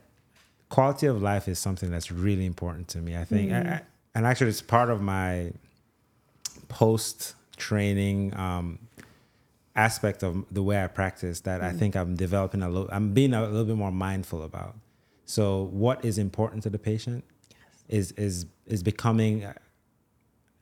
[0.70, 3.18] quality of life is something that's really important to me.
[3.18, 3.74] I think, mm.
[3.74, 3.82] I,
[4.14, 5.52] and actually, it's part of my
[6.70, 8.80] post training um,
[9.76, 11.66] aspect of the way I practice that mm.
[11.66, 12.90] I think I'm developing a little.
[12.94, 14.76] I'm being a little bit more mindful about.
[15.26, 17.26] So, what is important to the patient.
[17.90, 19.46] Is is is becoming.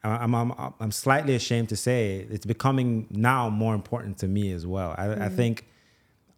[0.05, 4.67] I'm, I'm I'm slightly ashamed to say it's becoming now more important to me as
[4.67, 4.93] well.
[4.97, 5.21] I, mm.
[5.21, 5.65] I think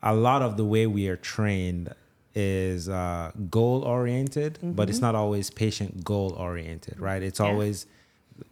[0.03, 1.93] a lot of the way we are trained
[2.35, 4.73] is uh, goal oriented, mm-hmm.
[4.73, 5.07] but it's mm-hmm.
[5.07, 7.23] not always patient goal oriented, right?
[7.23, 7.47] It's yeah.
[7.47, 7.87] always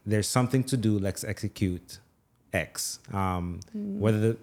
[0.06, 0.98] there's something to do.
[0.98, 2.00] Let's execute
[2.54, 3.00] X.
[3.12, 4.00] Um, mm.
[4.00, 4.38] Whether the,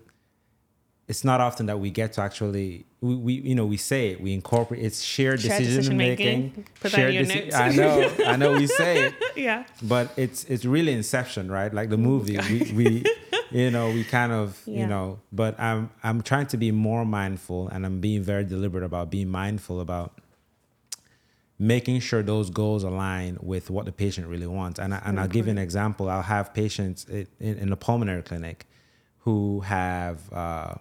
[1.11, 4.21] it's not often that we get to actually we, we you know we say it
[4.21, 6.67] we incorporate it's shared, shared decision, decision, making, making.
[6.81, 7.95] Put shared deci- I know
[8.33, 12.39] I know we say it yeah but it's it's really inception right like the movie
[12.49, 13.05] we, we
[13.51, 14.81] you know, we kind of, yeah.
[14.81, 18.85] you know, but I'm I'm trying to be more mindful and I'm being very deliberate
[18.85, 20.21] about being mindful about
[21.59, 24.81] making sure those goals align with what the patient really wants.
[24.81, 26.09] And, I, and I'll give you an example.
[26.09, 28.67] I'll have patients in, in the pulmonary clinic
[29.19, 30.75] who have uh,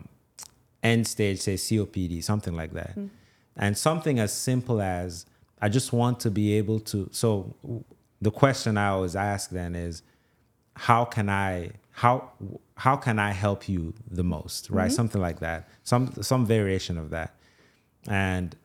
[0.84, 2.96] end stage, say COPD, something like that.
[2.98, 3.10] Mm.
[3.58, 5.26] And something as simple as
[5.62, 7.10] I just want to be able to.
[7.12, 7.54] So
[8.22, 10.02] the question I always ask then is,
[10.76, 12.32] how can I how
[12.76, 14.90] how can I help you the most, right?
[14.92, 17.36] Something like that, some some variation of that,
[18.08, 18.56] and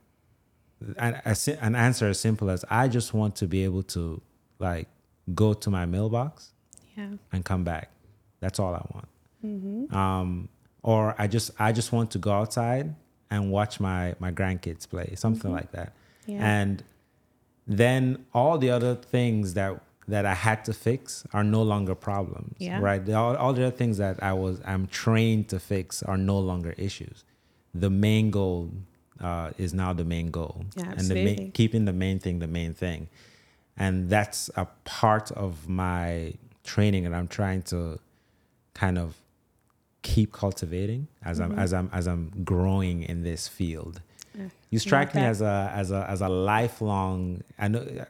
[0.99, 1.21] an,
[1.61, 4.21] an answer as simple as I just want to be able to
[4.61, 4.87] like
[5.35, 6.53] go to my mailbox
[6.97, 7.09] Yeah.
[7.33, 7.91] and come back.
[8.41, 9.09] That's all I want.
[9.93, 10.49] Um,
[10.85, 12.95] or I just I just want to go outside
[13.31, 15.93] and watch my my grandkids play, something like that.
[16.27, 16.39] Yeah.
[16.47, 16.85] And
[17.67, 22.55] then all the other things that that I had to fix are no longer problems.
[22.59, 22.81] Yeah.
[22.81, 23.09] Right.
[23.11, 26.75] All, all the other things that I was I'm trained to fix are no longer
[26.77, 27.25] issues.
[27.75, 28.71] The main goal
[29.21, 32.47] uh, is now the main goal, Yeah, and the main, keeping the main thing the
[32.47, 33.09] main thing,
[33.77, 37.99] and that's a part of my training and I'm trying to
[38.75, 39.17] kind of
[40.05, 41.53] keep cultivating as Mm-hmm.
[41.53, 44.01] I'm as I'm as I'm growing in this field.
[44.71, 45.31] You strike me that.
[45.31, 47.43] as a as a as a lifelong.
[47.59, 48.07] I know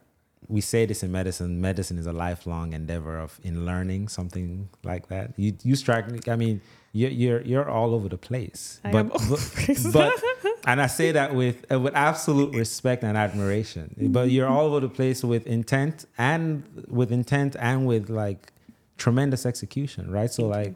[0.49, 1.61] we say this in medicine.
[1.61, 5.33] Medicine is a lifelong endeavor of in learning something like that.
[5.37, 6.21] You you strike me.
[6.27, 6.61] I mean,
[6.93, 8.81] you're you're you're all over the place.
[8.85, 10.13] I but, but, but
[10.67, 13.95] and I say that with uh, with absolute respect and admiration.
[14.17, 18.53] But you're all over the place with intent and with intent and with like
[18.97, 20.31] tremendous execution, right?
[20.31, 20.75] So like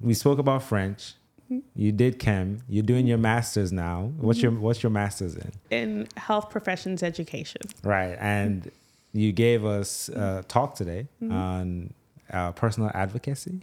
[0.00, 1.14] we spoke about French.
[1.74, 2.62] You did chem.
[2.68, 4.12] You're doing your masters now.
[4.18, 4.60] What's your mm-hmm.
[4.60, 5.50] what's your masters in?
[5.70, 7.62] In health professions education.
[7.82, 8.70] Right, and
[9.12, 11.32] you gave us a talk today mm-hmm.
[11.32, 11.94] on
[12.32, 13.62] uh, personal advocacy,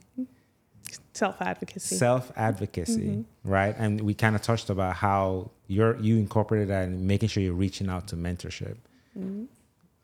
[1.14, 1.96] Self advocacy.
[1.96, 3.50] self advocacy, mm-hmm.
[3.50, 3.74] right?
[3.78, 7.54] And we kind of touched about how you're you incorporated that and making sure you're
[7.54, 8.76] reaching out to mentorship.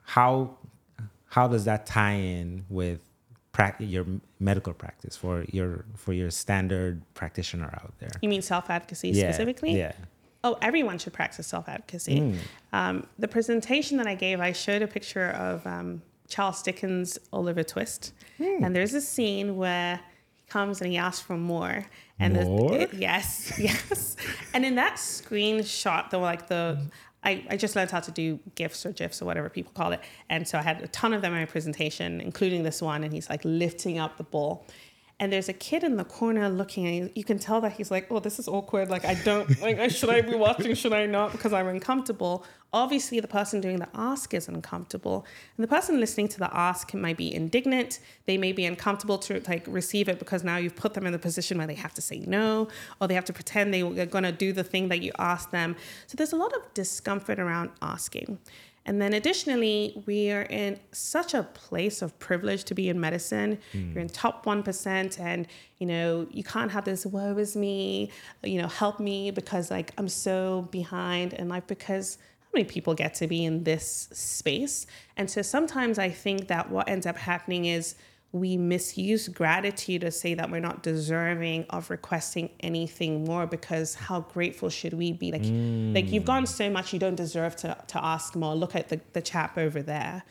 [0.04, 0.58] How
[1.26, 3.02] how does that tie in with
[3.80, 4.06] your
[4.40, 8.10] medical practice for your for your standard practitioner out there?
[8.22, 9.78] you mean self advocacy Yeah, specifically?
[9.78, 9.94] Yeah.
[10.44, 12.36] Oh, everyone should practice self advocacy.
[12.74, 17.64] Um, the presentation that I gave, I showed a picture of um, Charles Dickens' Oliver
[17.64, 18.14] Twist.
[18.40, 20.00] And there's a scene where
[20.36, 21.86] he comes and he asks for more.
[22.20, 24.18] And the- it- yes, yes.
[24.54, 26.80] and in that screenshot, the like the
[27.24, 30.02] I, I just learned how to do GIFs or GIFs or whatever people call it.
[30.30, 33.04] And so I had a ton of them in my presentation, including this one.
[33.04, 34.66] And he's like lifting up the bowl.
[35.24, 37.10] And there's a kid in the corner looking at you.
[37.16, 38.90] You can tell that he's like, oh, this is awkward.
[38.90, 40.76] Like, I don't, like, should I be watching?
[40.76, 41.32] Should I not?
[41.32, 42.44] Because I'm uncomfortable.
[42.74, 45.26] Obviously, the person doing the ask is uncomfortable.
[45.56, 48.02] And the person listening to the ask might be indignant.
[48.26, 51.20] They may be uncomfortable to, like, receive it because now you've put them in the
[51.20, 52.68] position where they have to say no
[53.00, 55.52] or they have to pretend they are going to do the thing that you asked
[55.52, 55.78] them.
[56.06, 58.40] So there's a lot of discomfort around asking.
[58.86, 63.60] And then additionally, we are in such a place of privilege to be in medicine.
[63.94, 68.12] You're in top 1% and, you know, you can't have this woe is me,
[68.44, 72.94] you know, help me because like I'm so behind in life because how many people
[72.94, 74.86] get to be in this space?
[75.16, 77.96] And so sometimes I think that what ends up happening is
[78.34, 84.22] we misuse gratitude to say that we're not deserving of requesting anything more because how
[84.22, 85.32] grateful should we be?
[85.32, 85.44] Like
[85.96, 88.56] like you've gone so much you don't deserve to, to ask more.
[88.56, 90.24] Look at the, the chap over there.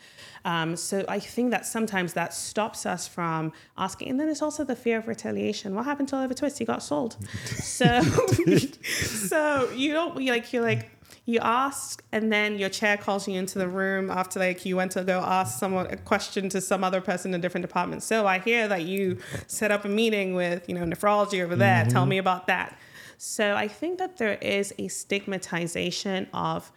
[0.45, 4.09] Um, so i think that sometimes that stops us from asking.
[4.09, 5.73] And then there's also the fear of retaliation.
[5.73, 6.59] What happened to oliver twist?
[6.59, 7.15] He got sold.
[7.63, 8.01] So
[8.81, 10.89] so you don't like you're like
[11.25, 14.91] you ask and then your chair calls you into the room after like you went
[14.91, 18.03] to go ask someone a question to some other person in a different department.
[18.03, 19.17] So i hear that you
[19.47, 21.85] set up a meeting with you know nephrology over there.
[21.85, 22.77] Tell me about that.
[23.17, 26.71] So i think that there is a stigmatization of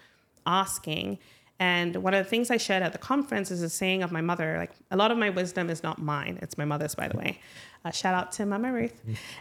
[0.47, 1.19] asking.
[1.59, 4.21] And one of the things i shared at the conference is a saying of my
[4.21, 6.39] mother like a lot of my wisdom is not mine.
[6.41, 7.41] It's my mother's by the way.
[7.85, 9.01] Uh, shout out to mama ruth.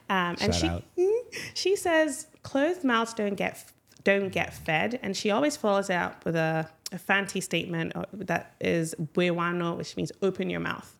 [0.09, 0.83] Um, and she out.
[1.53, 3.71] she says closed mouths don't get
[4.05, 4.97] don't get fed.
[5.03, 9.75] And she always follows it up with a, a fancy statement uh, that is buewano
[9.77, 10.97] which means open your mouth.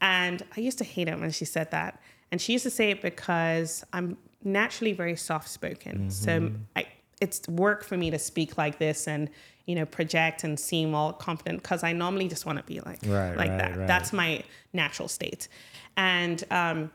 [0.00, 2.00] And i used to hate it when she said that.
[2.32, 6.86] And she used to say it because i'm naturally very soft spoken so I,
[7.20, 9.30] it's work for me to speak like this and
[9.66, 12.98] you know project and seem all confident because i normally just want to be like
[13.06, 13.76] Right, like right, that.
[13.78, 13.86] right.
[13.86, 14.42] that's my
[14.74, 15.48] natural state.
[15.96, 16.90] And um,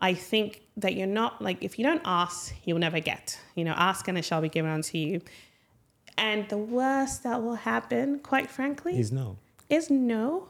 [0.00, 3.38] I think that you're not like if you don't ask, you'll never get.
[3.54, 5.20] You know, ask and it shall be given unto you.
[6.16, 9.38] And the worst that will happen, quite frankly, Is no.
[9.68, 10.48] is no.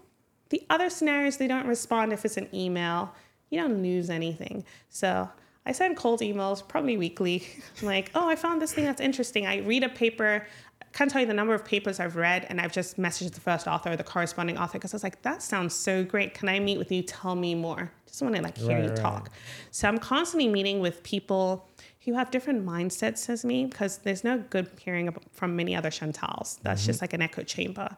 [0.51, 3.13] The other scenarios, they don't respond if it's an email.
[3.51, 4.65] You don't lose anything.
[4.91, 5.29] So
[5.67, 7.47] I send cold emails probably weekly.
[7.83, 9.47] like, oh, I found this thing that's interesting.
[9.47, 10.47] I read a paper.
[10.95, 13.67] Can't tell you the number of papers I've read, and I've just messaged the first
[13.67, 16.35] author or the corresponding author because I was like, that sounds so great.
[16.35, 17.03] Can I meet with you?
[17.03, 17.91] Tell me more.
[18.07, 18.97] Just want to like hear Right, you right.
[18.97, 19.31] talk.
[19.73, 21.69] So I'm constantly meeting with people
[22.05, 26.61] who have different mindsets as me because there's no good hearing from many other Chantals.
[26.63, 26.87] That's mm-hmm.
[26.87, 27.89] just like an echo chamber.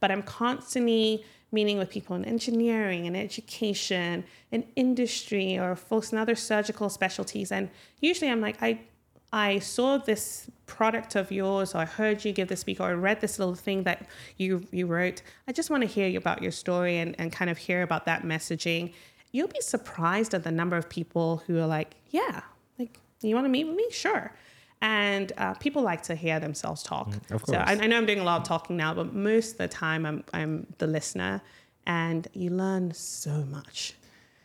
[0.00, 6.18] But I'm constantly meeting with people in engineering and education and industry or folks in
[6.18, 7.50] other surgical specialties.
[7.50, 8.80] And usually I'm like, I
[9.32, 12.92] I saw this product of yours, or I heard you give the speak, or I
[12.92, 14.06] read this little thing that
[14.36, 15.22] you you wrote.
[15.48, 18.22] I just want to hear about your story and, and kind of hear about that
[18.22, 18.92] messaging.
[19.32, 22.42] You'll be surprised at the number of people who are like, yeah,
[22.78, 23.86] like you want to meet with me?
[23.90, 24.32] Sure.
[24.82, 27.08] And uh, people like to hear themselves talk.
[27.08, 27.56] Mm, of course.
[27.56, 29.68] So I, I know I'm doing a lot of talking now, but most of the
[29.68, 31.40] time I'm I'm the listener,
[31.86, 33.94] and you learn so much.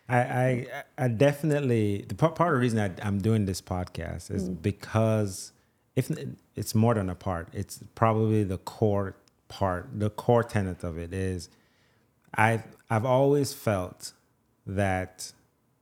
[0.09, 4.31] I, I, I definitely the part, part of the reason I, am doing this podcast
[4.31, 4.61] is mm.
[4.61, 5.51] because
[5.95, 6.09] if
[6.55, 9.15] it's more than a part, it's probably the core
[9.49, 9.89] part.
[9.93, 11.49] The core tenet of it is
[12.33, 14.13] I've I've always felt
[14.65, 15.33] that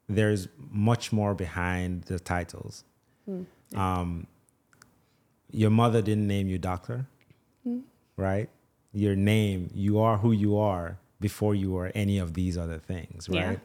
[0.10, 2.84] there's much more behind the titles.
[3.30, 3.46] Mm.
[3.76, 4.28] Um,
[5.52, 7.06] your mother didn't name you doctor,
[7.68, 7.82] mm.
[8.18, 8.50] right?
[8.92, 13.30] Your name, you are who you are before you are any of these other things,
[13.30, 13.40] right?
[13.40, 13.58] Yeah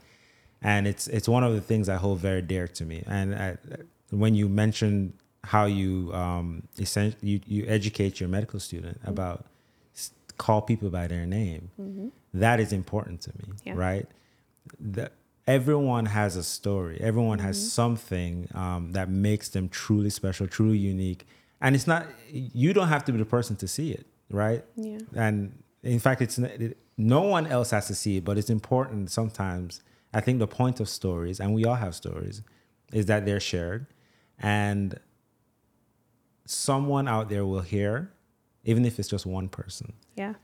[0.63, 3.03] and it's it's one of the things I hold very dear to me.
[3.07, 3.57] And I,
[4.11, 9.11] when you mentioned how you um, essentially you, you educate your medical student mm-hmm.
[9.11, 9.47] about
[10.37, 12.09] call people by their name, mm-hmm.
[12.35, 13.75] that is important to me, yeah.
[13.77, 14.07] right?
[14.79, 15.11] The,
[15.47, 16.99] everyone has a story.
[17.01, 17.47] Everyone mm-hmm.
[17.47, 21.27] has something um, that makes them truly special, truly unique.
[21.61, 24.65] And it's not you don't have to be the person to see it, right?
[24.77, 24.99] Yeah.
[25.15, 29.11] And in fact, it's it, no one else has to see it, but it's important
[29.11, 29.83] sometimes
[30.13, 32.43] I think the point of stories, and we all have stories,
[32.93, 33.87] is that they're shared.
[34.39, 34.99] And
[36.47, 38.13] someone out there will hear,
[38.65, 39.93] even if it's just one person.
[40.17, 40.35] Yeah.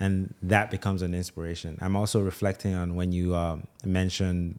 [0.00, 1.78] And that becomes an inspiration.
[1.80, 4.58] I'm also reflecting on when you um, mentioned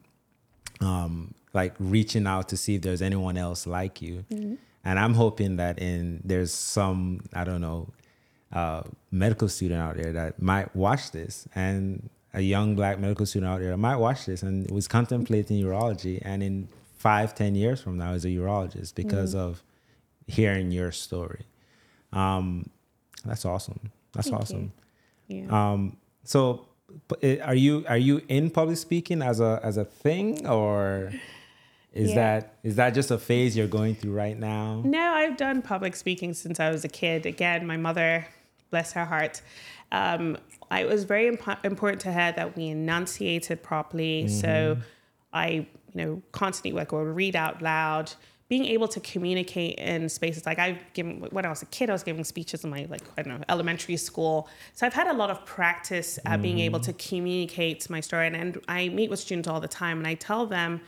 [0.80, 4.26] um, like reaching out to see if there's anyone else like you.
[4.32, 4.56] Mm-hmm.
[4.86, 7.90] And I'm hoping that in there's some, I don't know,
[8.52, 13.52] uh, medical student out there that might watch this and a young black medical student
[13.52, 16.68] out there might watch this and was contemplating urology and in
[16.98, 19.44] five, ten years from now is a urologist because mm-hmm.
[19.44, 19.64] of
[20.28, 21.46] hearing your story.
[22.12, 22.70] Um,
[23.26, 23.92] that's awesome.
[24.14, 24.72] That's Thank awesome.
[25.28, 25.48] You.
[25.48, 25.74] Yeah.
[25.74, 26.68] Um, so
[27.44, 31.12] are you are you in public speaking as a as a thing or
[31.94, 32.16] is yeah.
[32.16, 34.82] that is that just a phase you're going through right now?
[34.84, 37.26] No, I've done public speaking since I was a kid.
[37.26, 38.28] Again, my mother,
[38.72, 39.42] bless her heart,
[39.92, 40.38] um,
[40.80, 44.26] it was very imp- important to her that we enunciated properly.
[44.26, 44.40] Mm-hmm.
[44.40, 44.78] So
[45.34, 48.12] I, you know, constantly work or read out loud.
[48.50, 51.94] Being able to communicate in spaces like I've given when I was a kid, I
[51.94, 54.48] was giving speeches in my like I don't know elementary school.
[54.74, 56.42] So I've had a lot of practice at mm-hmm.
[56.42, 59.98] being able to communicate my story, and, and I meet with students all the time,
[59.98, 60.82] and I tell them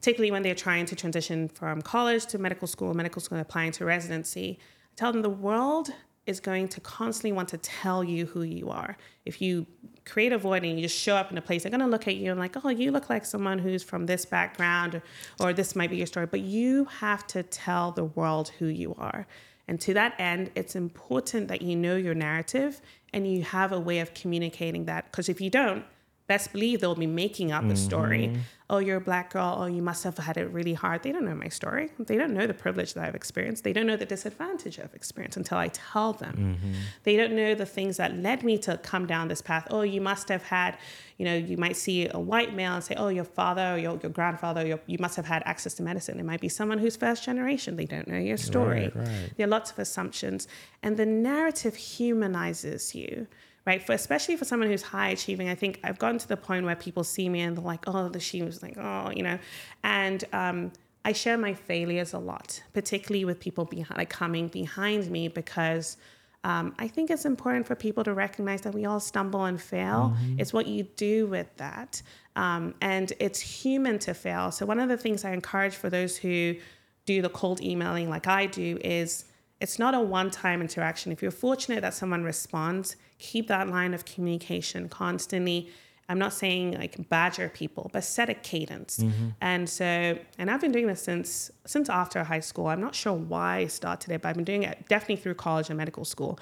[0.00, 3.72] particularly when they're trying to transition from college to medical school, medical school and applying
[3.72, 4.58] to residency.
[4.60, 5.90] I tell them the world
[6.28, 8.96] is going to constantly want to tell you who you are.
[9.24, 9.66] If you
[10.04, 12.06] create a void and you just show up in a place, they're going to look
[12.06, 15.02] at you and like, oh, you look like someone who's from this background, or,
[15.40, 16.26] or this might be your story.
[16.26, 19.26] But you have to tell the world who you are.
[19.66, 22.80] And to that end, it's important that you know your narrative
[23.12, 25.10] and you have a way of communicating that.
[25.10, 25.84] Because if you don't,
[26.28, 28.28] best believe they'll be making up a story.
[28.28, 28.40] Mm-hmm.
[28.70, 29.56] Oh, you're a black girl.
[29.58, 31.02] Oh, you must have had it really hard.
[31.02, 31.88] They don't know my story.
[31.98, 33.64] They don't know the privilege that I've experienced.
[33.64, 36.58] They don't know the disadvantage I've experienced until I tell them.
[36.60, 36.72] Mm-hmm.
[37.04, 39.66] They don't know the things that led me to come down this path.
[39.70, 40.76] Oh, you must have had,
[41.16, 43.98] you know, you might see a white male and say, oh, your father or your,
[44.02, 46.20] your grandfather, your, you must have had access to medicine.
[46.20, 47.76] It might be someone who's first generation.
[47.76, 48.92] They don't know your story.
[48.94, 49.32] Right, right.
[49.38, 50.46] There are lots of assumptions.
[50.82, 53.28] And the narrative humanizes you
[53.68, 53.82] right?
[53.82, 56.74] For especially for someone who's high achieving, I think I've gotten to the point where
[56.74, 59.38] people see me and they're like, oh, the she was like, oh, you know,
[59.84, 60.72] and um,
[61.04, 65.98] I share my failures a lot, particularly with people behind, like coming behind me, because
[66.44, 70.16] um, I think it's important for people to recognize that we all stumble and fail.
[70.16, 70.40] Mm-hmm.
[70.40, 72.00] It's what you do with that,
[72.36, 74.50] um, and it's human to fail.
[74.50, 76.56] So one of the things I encourage for those who
[77.04, 79.26] do the cold emailing like I do is
[79.60, 81.12] it's not a one time interaction.
[81.12, 85.70] If you're fortunate that someone responds, keep that line of communication constantly.
[86.10, 88.98] I'm not saying like badger people, but set a cadence.
[88.98, 89.28] Mm-hmm.
[89.42, 92.68] And so, and I've been doing this since since after high school.
[92.68, 95.68] I'm not sure why I started it, but I've been doing it definitely through college
[95.68, 96.38] and medical school.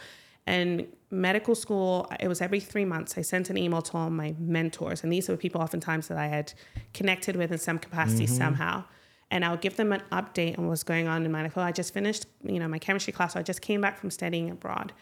[0.49, 3.19] And medical school, it was every three months.
[3.19, 6.29] I sent an email to all my mentors, and these were people oftentimes that I
[6.29, 6.53] had
[6.95, 8.37] connected with in some capacity mm-hmm.
[8.37, 8.85] somehow
[9.31, 11.55] and I'll give them an update on what's going on in my life.
[11.57, 13.33] Oh, I just finished, you know, my chemistry class.
[13.33, 14.93] So I just came back from studying abroad.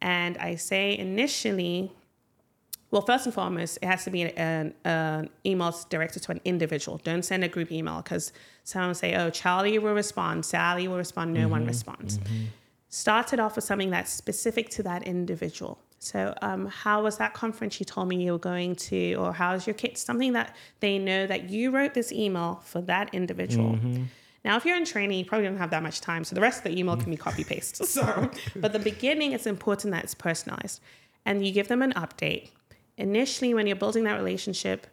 [0.00, 1.92] And I say initially,
[2.90, 6.98] Well, first and foremost, it has to be an, an email directed to an individual.
[6.98, 10.96] Don't send a group email because someone will say, "Oh, Charlie will respond, Sally will
[10.96, 11.68] respond, no one mm-hmm.
[11.68, 12.44] responds." Mm-hmm.
[12.88, 15.80] Start it off with something that's specific to that individual.
[15.98, 19.66] So, um, how was that conference you told me you were going to, or how's
[19.66, 20.00] your kids?
[20.00, 23.78] Something that they know that you wrote this email for that individual.
[24.44, 26.58] Now, if you're in training, you probably don't have that much time, so the rest
[26.58, 27.82] of the email can be copy paste.
[27.86, 30.80] So, but the beginning, it's important that it's personalized,
[31.24, 32.50] and you give them an update.
[32.98, 34.86] Initially, when you're building that relationship,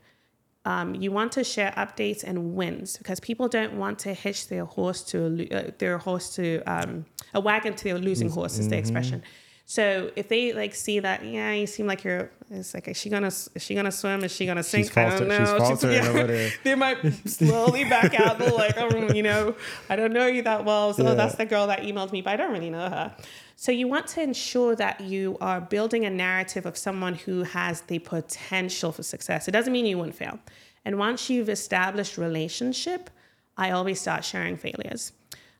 [0.65, 4.65] um, you want to share updates and wins because people don't want to hitch their
[4.65, 8.69] horse to a, uh, their horse to um, a wagon to their losing horse is
[8.69, 9.21] the expression.
[9.65, 13.09] So if they like see that, yeah, you seem like you're, it's like, is she
[13.09, 14.23] gonna, is she gonna swim?
[14.23, 14.87] Is she gonna sink?
[14.87, 15.57] She's I don't she's know.
[15.57, 16.51] faltering over there.
[16.63, 16.97] They might
[17.29, 18.39] slowly back out.
[18.39, 19.55] They're like, oh, you know,
[19.89, 20.93] I don't know you that well.
[20.93, 21.13] So Yeah.
[21.15, 23.15] that's the girl that emailed me, but I don't really know her.
[23.55, 27.81] So you want to ensure that you are building a narrative of someone who has
[27.81, 29.47] the potential for success.
[29.47, 30.39] It doesn't mean you won't fail.
[30.83, 33.09] And once you've established relationship,
[33.55, 35.13] I always start sharing failures.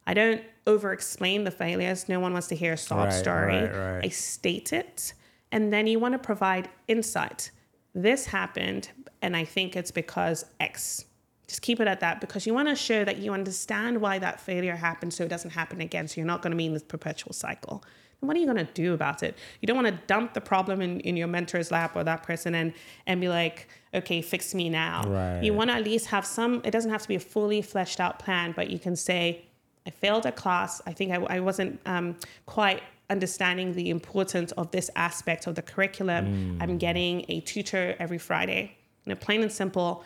[0.05, 2.07] I don't over explain the failures.
[2.09, 3.55] No one wants to hear a sob Right, story.
[3.55, 4.05] right, right.
[4.05, 5.13] I state it.
[5.51, 7.51] And then you want to provide insight.
[7.93, 8.89] This happened,
[9.21, 11.05] and I think it's because X.
[11.47, 14.39] Just keep it at that because you want to show that you understand why that
[14.39, 16.07] failure happened so it doesn't happen again.
[16.07, 17.83] So you're not going to be in this perpetual cycle.
[18.21, 19.37] And what are you going to do about it?
[19.61, 22.55] You don't want to dump the problem in, in your mentor's lap or that person
[22.55, 22.73] and,
[23.05, 25.03] and be like, okay, fix me now.
[25.05, 25.43] Right.
[25.43, 27.99] You want to at least have some, it doesn't have to be a fully fleshed
[27.99, 29.45] out plan, but you can say,
[29.85, 30.81] I failed a class.
[30.85, 32.15] I think I, I wasn't um,
[32.45, 36.57] quite understanding the importance of this aspect of the curriculum.
[36.61, 40.03] I'm getting a tutor every Friday, you know, plain and simple.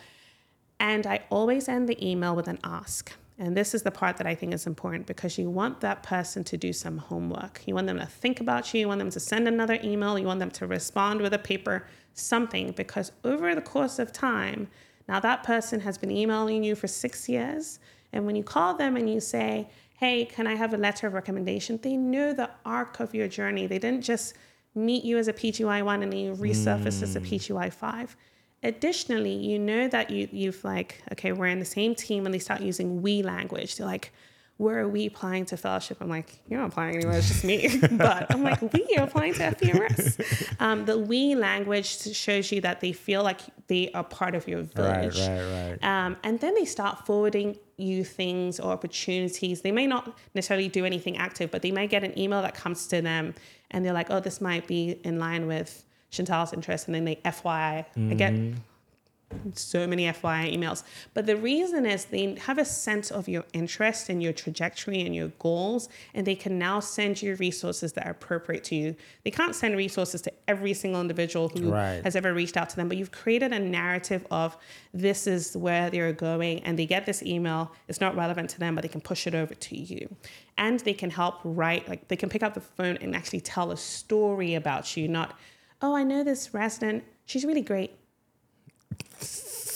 [0.80, 3.12] And I always end the email with an ask.
[3.40, 6.44] And this is the part that I think is important because you want that person
[6.46, 7.62] to do some homework.
[7.68, 8.82] You want them to think about you.
[8.82, 10.18] You want them to send another email.
[10.18, 14.68] You want them to respond with a paper, something, because over the course of time,
[15.08, 17.80] now that person has been emailing you for six years.
[18.14, 21.14] And when you call them and you say, hey, can I have a letter of
[21.14, 21.80] recommendation?
[21.82, 23.68] They know the arc of your journey.
[23.68, 24.36] They didn't just
[24.76, 27.28] meet you as a PGY1 and then you resurface as a mm.
[27.28, 28.16] PGY5.
[28.64, 32.40] Additionally, you know that you you've like, okay, we're in the same team and they
[32.40, 33.76] start using we language.
[33.76, 34.14] They're like,
[34.58, 35.98] where are we applying to fellowship?
[36.02, 37.80] I'm like, you're not applying anywhere, it's just me.
[37.92, 40.54] but I'm like, we are applying to FPMS.
[40.60, 44.64] Um, the we language shows you that they feel like they are part of your
[44.64, 45.20] village.
[45.20, 45.84] right, right.
[45.84, 49.62] Um, and then they start forwarding you things or opportunities.
[49.62, 52.88] They may not necessarily do anything active, but they might get an email that comes
[52.88, 53.36] to them
[53.70, 56.88] and they're like, oh, this might be in line with Chantal's interest.
[56.88, 57.86] And then they FYI.
[58.12, 58.34] I get
[59.54, 60.84] so many FYI emails.
[61.14, 65.14] But the reason is they have a sense of your interest and your trajectory and
[65.16, 68.96] your goals, and they can now send you resources that are appropriate to you.
[69.24, 72.04] They can't send resources to every single individual who Right.
[72.04, 74.58] has ever reached out to them, but you've created a narrative of
[74.94, 77.72] this is where they're going, and they get this email.
[77.88, 80.16] It's not relevant to them, but they can push it over to you.
[80.58, 83.72] And they can help write, like they can pick up the phone and actually tell
[83.72, 85.38] a story about you, not,
[85.82, 87.92] oh, I know this resident, she's really great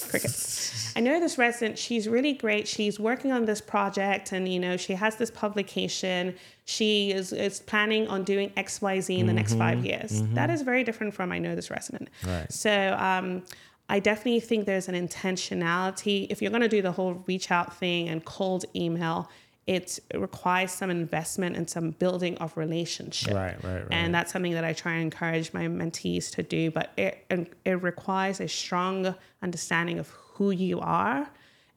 [0.09, 0.93] crickets.
[0.95, 2.67] I know this resident, she's really great.
[2.67, 6.35] She's working on this project and you know, she has this publication.
[6.65, 10.21] She is, is planning on doing XYZ in the next five years.
[10.33, 12.09] That is very different from I know this resident.
[12.25, 12.51] Right.
[12.51, 13.43] So um
[13.89, 16.27] I definitely think there's an intentionality.
[16.29, 19.29] If you're gonna do the whole reach out thing and cold email,
[19.67, 23.33] it requires some investment and some building of relationship.
[23.33, 23.87] Right, right, right.
[23.91, 26.71] And that's something that I try and encourage my mentees to do.
[26.71, 27.25] But it
[27.65, 31.29] it requires a strong understanding of who you are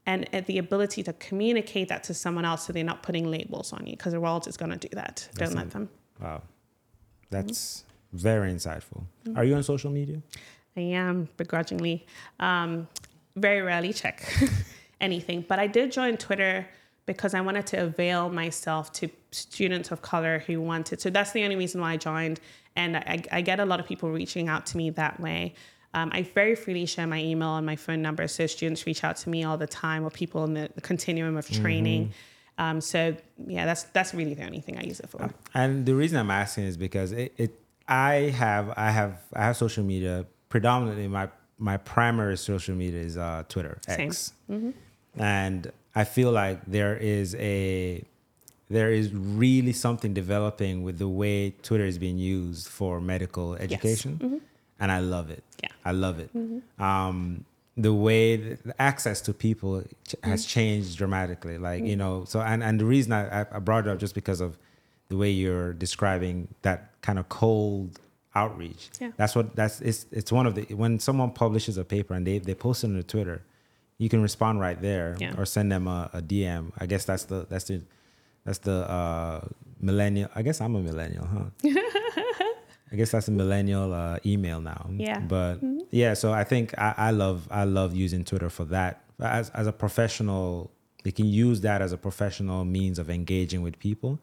[0.06, 3.86] and the ability to communicate that to someone else so they're not putting labels on
[3.86, 5.28] you because the world is going to do that.
[5.34, 5.88] Don't let them.
[6.20, 6.42] Wow.
[7.30, 9.04] That's very insightful.
[9.34, 10.22] Are you on social media?
[10.76, 12.06] I am begrudgingly.
[12.38, 12.88] Um,
[13.36, 14.22] very rarely check
[15.00, 16.66] anything, but I did join Twitter
[17.06, 21.00] because I wanted to avail myself to students of color who wanted.
[21.00, 22.40] So that's the only reason why I joined,
[22.76, 25.54] and I, I get a lot of people reaching out to me that way.
[25.92, 29.16] Um, I very freely share my email and my phone number, so students reach out
[29.18, 32.12] to me all the time, or people in the continuum of training.
[32.58, 35.30] Um, so yeah, that's that's really the only thing I use it for.
[35.54, 37.52] And the reason I'm asking is because it, it
[37.88, 41.28] I have I have I have social media predominantly my
[41.58, 44.08] my primary social media is uh, Twitter Same.
[44.08, 44.32] X,
[45.16, 48.04] and I feel like there is a
[48.70, 54.18] there is really something developing with the way Twitter is being used for medical education,
[54.22, 54.36] mm-hmm.
[54.80, 55.44] and I love it.
[55.62, 55.70] Yeah.
[55.84, 56.34] I love it.
[56.34, 56.82] Mm-hmm.
[56.82, 57.44] Um,
[57.76, 60.48] the way the access to people ch- has mm-hmm.
[60.48, 61.58] changed dramatically.
[61.58, 64.14] Like you know, so and and the reason I, I- I brought it up just
[64.14, 64.58] because of
[65.08, 68.00] the way you're describing that kind of cold
[68.34, 68.90] outreach.
[69.00, 69.12] Yeah.
[69.16, 72.38] That's what that's it's it's one of the when someone publishes a paper and they
[72.38, 73.42] they post it on Twitter,
[73.98, 75.34] you can respond right there Yeah.
[75.38, 76.72] or send them a, a DM.
[76.78, 77.82] I guess that's the that's the
[78.44, 79.46] that's the uh,
[79.80, 80.28] millennial.
[80.34, 81.44] I guess I'm a millennial, huh?
[82.92, 84.88] I guess that's a millennial uh, email now.
[84.96, 85.20] Yeah.
[85.20, 85.58] But
[85.90, 89.66] yeah, so I think I, I love I love using Twitter for that as as
[89.66, 90.70] a professional.
[91.02, 94.18] They can use that as a professional means of engaging with people,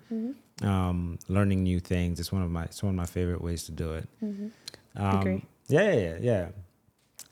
[0.63, 2.19] um, learning new things.
[2.19, 4.07] It's one of my it's one of my favorite ways to do it.
[4.23, 5.45] Um, Agree.
[5.67, 6.47] Yeah, yeah, yeah, yeah.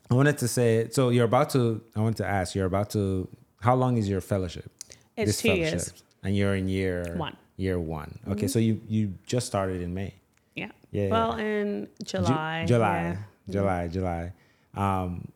[0.10, 1.10] I wanted to say so.
[1.10, 1.82] You're about to.
[1.96, 2.56] I wanted to ask.
[2.56, 3.28] You're about to.
[3.62, 4.72] How long is your fellowship?
[5.16, 5.70] It's This two years.
[5.70, 5.96] fellowship?
[6.24, 7.38] and you're in year One.
[7.58, 8.20] Year one.
[8.28, 10.14] Okay, so you you just started in May.
[10.56, 10.72] Yeah.
[10.92, 11.10] Yeah.
[11.10, 12.66] Well, in Ju- July.
[12.66, 13.02] July.
[13.02, 13.18] yeah.
[13.54, 13.88] July.
[13.88, 14.34] July.
[14.76, 15.28] Um,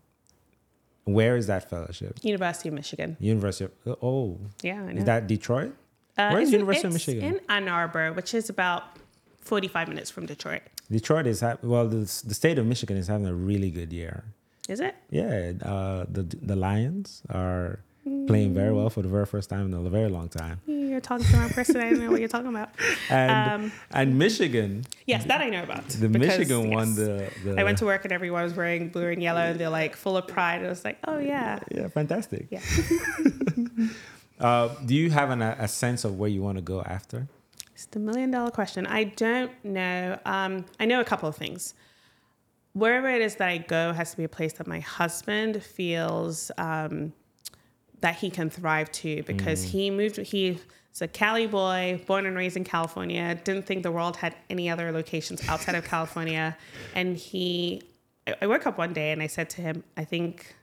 [1.05, 2.17] where is that fellowship?
[2.23, 3.17] University of Michigan.
[3.19, 3.97] University of.
[4.01, 4.99] Oh, Yeah, I know.
[4.99, 5.73] is that Detroit?
[6.17, 7.35] Uh, Where is University of it's Michigan?
[7.35, 8.83] In Ann Arbor, which is about
[9.41, 10.61] 45 minutes from Detroit.
[10.91, 11.87] Detroit is ha- well.
[11.87, 14.23] The, the state of Michigan is having a really good year.
[14.69, 14.95] Is it?
[15.09, 17.79] Yeah, uh, the the Lions are
[18.27, 21.25] playing very well for the very first time in a very long time, You're talking
[21.25, 21.77] to my person.
[21.77, 22.69] I don't know what you're talking about.
[23.09, 25.87] and Um, and Michigan, Yes, that I know about.
[25.87, 27.59] the because, Michigan won the, the.
[27.59, 30.17] I went to work and everyone was wearing blue and yellow and they're like full
[30.17, 30.65] of pride.
[30.65, 31.59] I was like, oh, yeah.
[31.71, 32.47] Yeah, fantastic.
[32.49, 32.61] Yeah.
[34.39, 37.27] Uh, do you have an, a sense of where you want to go after?
[37.75, 38.85] It's the million dollar question.
[38.85, 40.19] I don't know.
[40.25, 41.75] Um, I know a couple of things.
[42.73, 46.51] Wherever it is that I go has to be a place that my husband feels
[46.57, 47.13] um,
[48.01, 50.17] that he can thrive to because he moved.
[50.17, 50.59] He's
[51.01, 53.35] a Cali boy, born and raised in California.
[53.43, 56.57] Didn't think the world had any other locations outside of California,
[56.95, 57.83] and he.
[58.27, 60.55] I- I woke up one day and I said to him, "I think,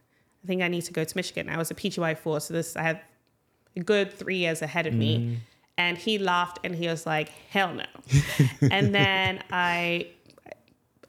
[0.42, 2.74] I think I need to go to Michigan." I was a PGY four, so this
[2.76, 3.00] I had
[3.76, 5.38] a good three years ahead of me.
[5.78, 7.86] And he laughed and he was like, hell no.
[8.70, 10.08] and then I,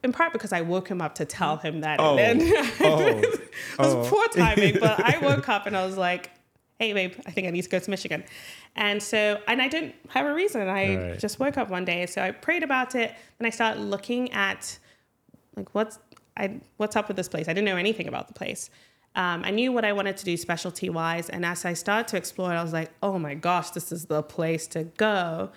[0.02, 2.00] in part because I woke him up to tell him that.
[2.00, 2.16] Oh.
[2.18, 2.48] And then
[2.80, 3.40] Oh, it
[3.78, 4.06] was oh.
[4.08, 6.30] poor timing, but I woke up and I was like,
[6.78, 8.24] hey, babe, I think I need to go to Michigan.
[8.74, 10.62] And so, and I didn't have a reason.
[10.68, 11.18] I Right.
[11.18, 12.06] just woke up one day.
[12.06, 13.14] So I prayed about it.
[13.38, 14.78] and I started looking at
[15.56, 15.98] like what's
[16.36, 17.46] I what's up with this place.
[17.48, 18.70] I didn't know anything about the place.
[19.14, 22.16] Um, I knew what I wanted to do specialty wise, and as I started to
[22.16, 25.50] explore, it, I was like, oh my gosh, this is the place to go.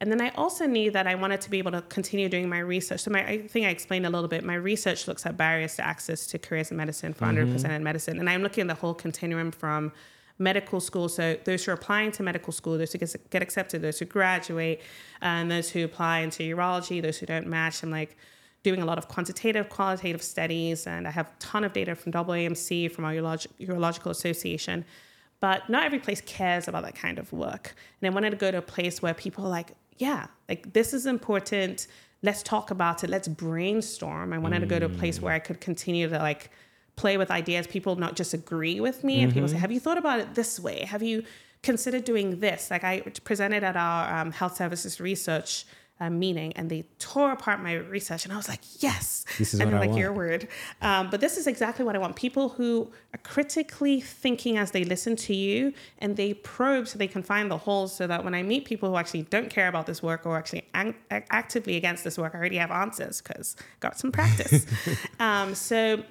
[0.00, 2.60] And then I also knew that I wanted to be able to continue doing my
[2.60, 3.00] research.
[3.00, 4.42] So my, I think I explained a little bit.
[4.44, 7.56] My research looks at barriers to access to careers in medicine for Mm-hmm.
[7.56, 9.92] 100% medicine, and I'm looking at the whole continuum from
[10.38, 11.08] medical school.
[11.08, 14.06] So those who are applying to medical school, those who get, get accepted, those who
[14.06, 14.80] graduate,
[15.20, 17.82] and those who apply into urology, those who don't match.
[17.82, 18.16] I'm like
[18.62, 22.12] doing a lot of quantitative, qualitative studies, and I have a ton of data from
[22.12, 24.84] AAMC, from our Urolog- Urological Association.
[25.40, 27.74] But not every place cares about that kind of work.
[28.00, 30.94] And I wanted to go to a place where people are like, yeah, like this
[30.94, 31.86] is important.
[32.22, 33.10] Let's talk about it.
[33.10, 34.32] Let's brainstorm.
[34.32, 36.50] I wanted to go to a place where I could continue to like
[36.96, 37.66] play with ideas.
[37.66, 40.58] People not just agree with me, and people say, "Have you thought about it this
[40.58, 40.86] way?
[40.86, 41.22] Have you
[41.62, 45.66] considered doing this?" Like I presented at our um, health services research
[46.00, 49.60] uh, meeting, and they tore apart my research, and I was like, "Yes!" This is
[49.60, 50.00] and what I like, want.
[50.00, 50.48] "Your word."
[50.80, 52.16] Um, but this is exactly what I want.
[52.16, 57.08] People who are critically thinking as they listen to you, and they probe so they
[57.08, 59.86] can find the holes, so that when I meet people who actually don't care about
[59.86, 63.98] this work or actually ac- actively against this work, I already have answers because got
[63.98, 64.66] some practice.
[65.20, 66.02] um, so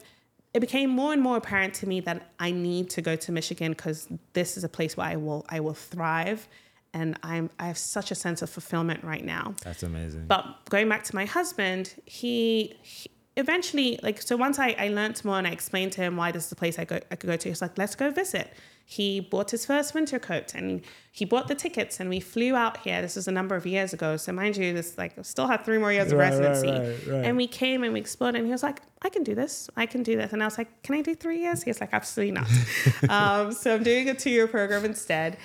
[0.54, 3.72] it became more and more apparent to me that I need to go to Michigan
[3.72, 6.48] because this is a place where I will I will thrive,
[6.94, 9.54] and I'm I have such a sense of fulfillment right now.
[9.64, 10.26] That's amazing.
[10.28, 15.24] But going back to my husband, he, he eventually like so once I, I learned
[15.24, 17.30] more and I explained to him why this is the place I go I could
[17.30, 18.52] go to, he's like, let's go visit.
[18.86, 20.82] He bought his first winter coat and
[21.12, 23.04] he bought the tickets and we flew out here.
[23.04, 24.18] This was a number of years ago.
[24.18, 26.72] So mind you, this like still had three more years of Right, right, residency.
[26.72, 27.26] right, right.
[27.26, 29.70] And we came and we explored and he was like, I can do this.
[29.78, 30.34] I can do this.
[30.34, 31.62] And I was like, Can I do three years?
[31.62, 32.48] He was like, Absolutely not.
[33.10, 35.38] um, so I'm doing a two-year program instead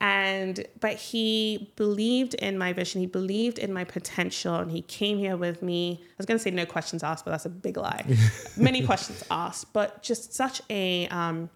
[0.00, 3.00] and but he believed in my vision.
[3.00, 6.00] He believed in my potential and he came here with me.
[6.00, 8.04] I was going to say no questions asked but that's a big lie.
[8.56, 11.50] Many questions asked but just such a um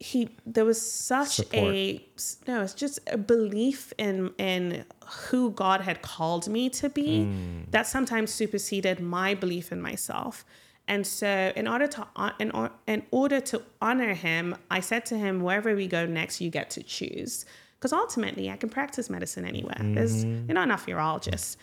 [0.00, 2.02] he there was such a
[2.48, 7.30] no it's just a belief in in who god had called me to be
[7.70, 10.46] that sometimes superseded my belief in myself
[10.90, 12.06] and so in order to
[12.38, 16.40] in, or, in order to honor him i said to him wherever we go next
[16.40, 20.84] you get to choose because ultimately i can practice medicine anywhere there's you're not enough
[20.86, 21.56] urologists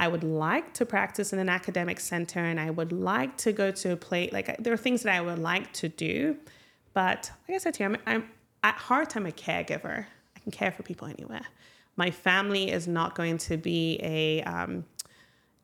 [0.00, 3.70] I would like to practice in an academic center and I would like to go
[3.70, 6.38] to a place like there are things that I would like to do.
[6.94, 8.30] But like I said to you, I'm, I'm
[8.62, 10.06] at heart, I'm a caregiver.
[10.34, 11.42] I can care for people anywhere.
[11.96, 14.86] My family is not going to be a, um,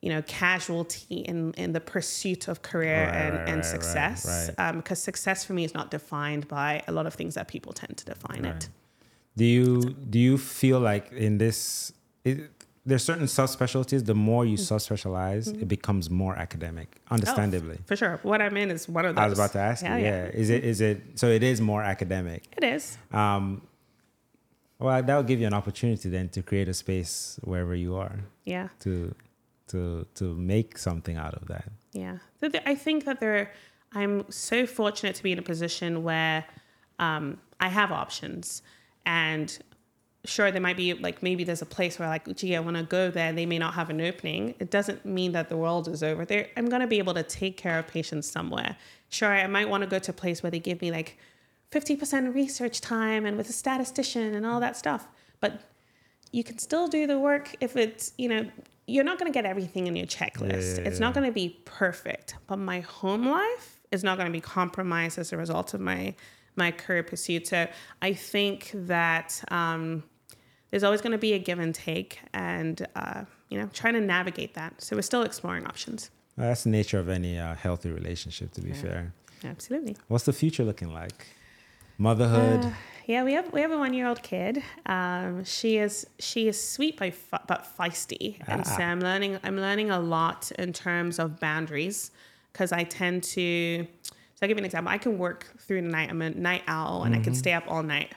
[0.02, 4.68] you know casualty in in the pursuit of career Right, and, right, and success right,
[4.68, 7.72] Um, because success for me is not defined by a lot of things that people
[7.72, 8.68] tend to define it.
[9.36, 9.80] Do you
[10.10, 11.92] do you feel like in this
[12.24, 12.50] it,
[12.88, 14.74] there's certain subspecialties the more you Mm-hmm.
[14.74, 17.78] subspecialize it becomes more academic understandably.
[17.86, 18.20] for sure.
[18.22, 20.24] What i'm in is one of those I was about to ask Yeah, you yeah.
[20.24, 20.40] yeah.
[20.42, 22.40] is it is it so it is more academic.
[22.58, 22.96] It is.
[23.12, 23.44] Um
[24.78, 28.16] well that will give you an opportunity then to create a space wherever you are
[28.44, 28.68] yeah.
[28.80, 29.14] to
[29.68, 33.52] to to make something out of that Yeah, So I think that there.
[33.92, 36.44] I'm so fortunate to be in a position where
[36.98, 38.62] um, I have options,
[39.06, 39.56] and
[40.26, 42.82] sure, there might be like maybe there's a place where like, gee, I want to
[42.82, 43.32] go there.
[43.32, 44.54] They may not have an opening.
[44.58, 46.24] It doesn't mean that the world is over.
[46.24, 48.76] There, I'm going to be able to take care of patients somewhere.
[49.08, 51.16] Sure, I might want to go to a place where they give me like
[51.70, 55.08] 50% research time and with a statistician and all that stuff,
[55.40, 55.60] but
[56.36, 58.44] you can still do the work if it's you know
[58.86, 60.76] you're not going to get everything in your checklist.
[60.76, 61.06] Yeah, it's yeah.
[61.06, 65.18] not going to be perfect but my home life is not going to be compromised
[65.18, 66.14] as a result of my
[66.54, 67.46] my career pursuit.
[67.46, 67.66] So
[68.02, 70.04] i think that um,
[70.70, 74.00] there's always going to be a give and take and uh, you know trying to
[74.00, 74.82] navigate that.
[74.82, 76.10] So we're still exploring options.
[76.36, 79.14] Well, that's the nature of any uh, healthy relationship to be fair.
[79.42, 79.96] Absolutely.
[80.08, 81.26] What's the future looking like?
[81.98, 82.70] Motherhood Uh,
[83.06, 84.62] yeah, we have we have a one year old kid.
[84.86, 88.82] Um, she is she is sweet but fe- but feisty, and so Ah.
[88.82, 92.10] I'm learning I'm learning a lot in terms of boundaries
[92.52, 93.86] because I tend to.
[94.34, 94.92] So I'll give you an example.
[94.92, 96.10] I can work through the night.
[96.10, 98.12] I'm a night owl, and I can stay up all night.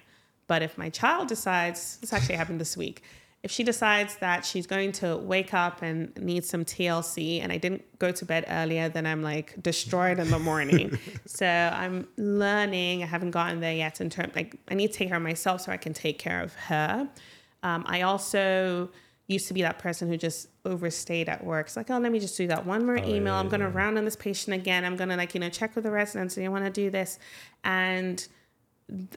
[0.48, 3.04] But if my child decides, this actually happened this week,
[3.42, 7.58] if she decides that she's going to wake up and need some TLC and I
[7.58, 10.98] didn't go to bed earlier, then I'm like destroyed in the morning.
[11.26, 13.02] so I'm learning.
[13.02, 15.62] I haven't gotten there yet in terms like I need to take care of myself
[15.62, 17.08] so I can take care of her.
[17.64, 18.90] Um, I also
[19.28, 21.68] used to be that person who just overstayed at work.
[21.68, 23.36] It's like, oh, let me just do that one more email.
[23.36, 24.84] I'm going to round on this patient again.
[24.84, 26.36] I'm going to like, you know, check with the residents.
[26.36, 27.20] Do you want to do this?
[27.64, 28.28] And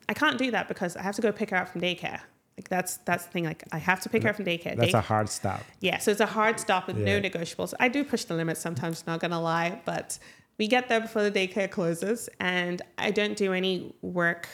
[0.09, 2.21] I can't do that because I have to go pick her up from daycare.
[2.57, 3.45] Like that's that's the thing.
[3.45, 4.77] Like I have to pick her up from daycare.
[4.77, 7.73] that's Day- a hard stop yeah, so it's a hard stop with no negotiables.
[7.81, 10.19] I do push the limits sometimes, not gonna lie, but
[10.59, 14.49] we get there before the daycare closes, and I don't do any work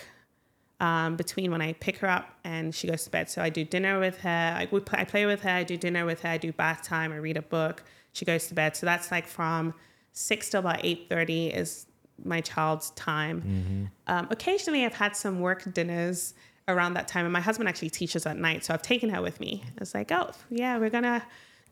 [0.81, 3.29] um, between when I pick her up and she goes to bed.
[3.29, 4.55] So I do dinner with her.
[4.57, 5.51] I, we play, I play with her.
[5.51, 6.29] I do dinner with her.
[6.29, 7.13] I do bath time.
[7.13, 7.83] I read a book.
[8.13, 8.77] She goes to bed.
[8.77, 9.75] So that's like from
[10.13, 11.87] six till about eight thirty is
[12.25, 13.91] my child's time.
[14.07, 16.35] Um, occasionally, I've had some work dinners
[16.69, 19.41] around that time, and my husband actually teaches at night, so I've taken her with
[19.41, 19.65] me.
[19.81, 21.23] It's like, oh yeah, we're gonna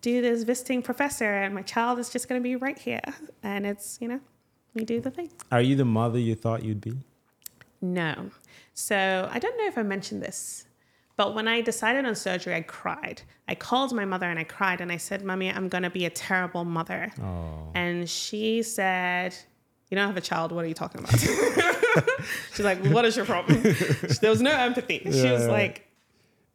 [0.03, 3.03] do this visiting professor, and my child is just gonna be right here,
[3.43, 4.21] and it's you know,
[4.75, 5.31] we do the thing.
[5.53, 6.95] are you the mother you thought you'd be
[7.81, 8.31] No.
[8.75, 10.67] So I don't know if I mentioned this,
[11.17, 13.23] but when I decided on surgery, I cried.
[13.49, 16.05] I called my mother and I cried and I said, Mommy, I'm going to be
[16.05, 17.11] a terrible mother.
[17.23, 19.35] oh And she said,
[19.89, 20.53] You don't have a child.
[20.53, 21.15] What are you talking about?
[22.55, 23.63] She's like, What is your problem?
[24.21, 25.01] there was no empathy.
[25.05, 25.51] She was Yeah.
[25.51, 25.83] like,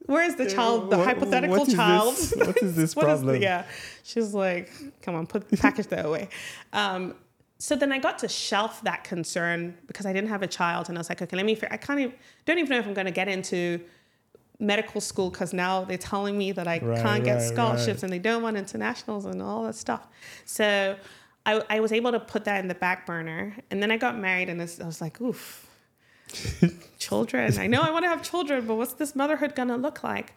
[0.07, 2.15] Where's the child, the What- hypothetical what is child?
[2.15, 3.65] this- what is this What is problem the, yeah.
[4.03, 4.69] She was like,
[5.01, 6.29] Come on, put package that away.
[6.73, 7.15] Um,
[7.59, 10.97] so then I got to shelf that concern because I didn't have a child, and
[10.97, 11.53] I was like, okay, let me.
[11.53, 12.13] fi- I can't even
[12.45, 13.79] don't even know if I'm going to get into
[14.59, 18.03] medical school because now they're telling me that I Right, can't get right, scholarships right.
[18.03, 20.07] and they don't want internationals and all that stuff.
[20.45, 20.95] So
[21.45, 24.17] I, I was able to put that in the back burner, and then I got
[24.17, 25.67] married, and I was like, oof,
[26.99, 27.57] children.
[27.57, 30.33] I know I want to have children, but what's this motherhood going to look like?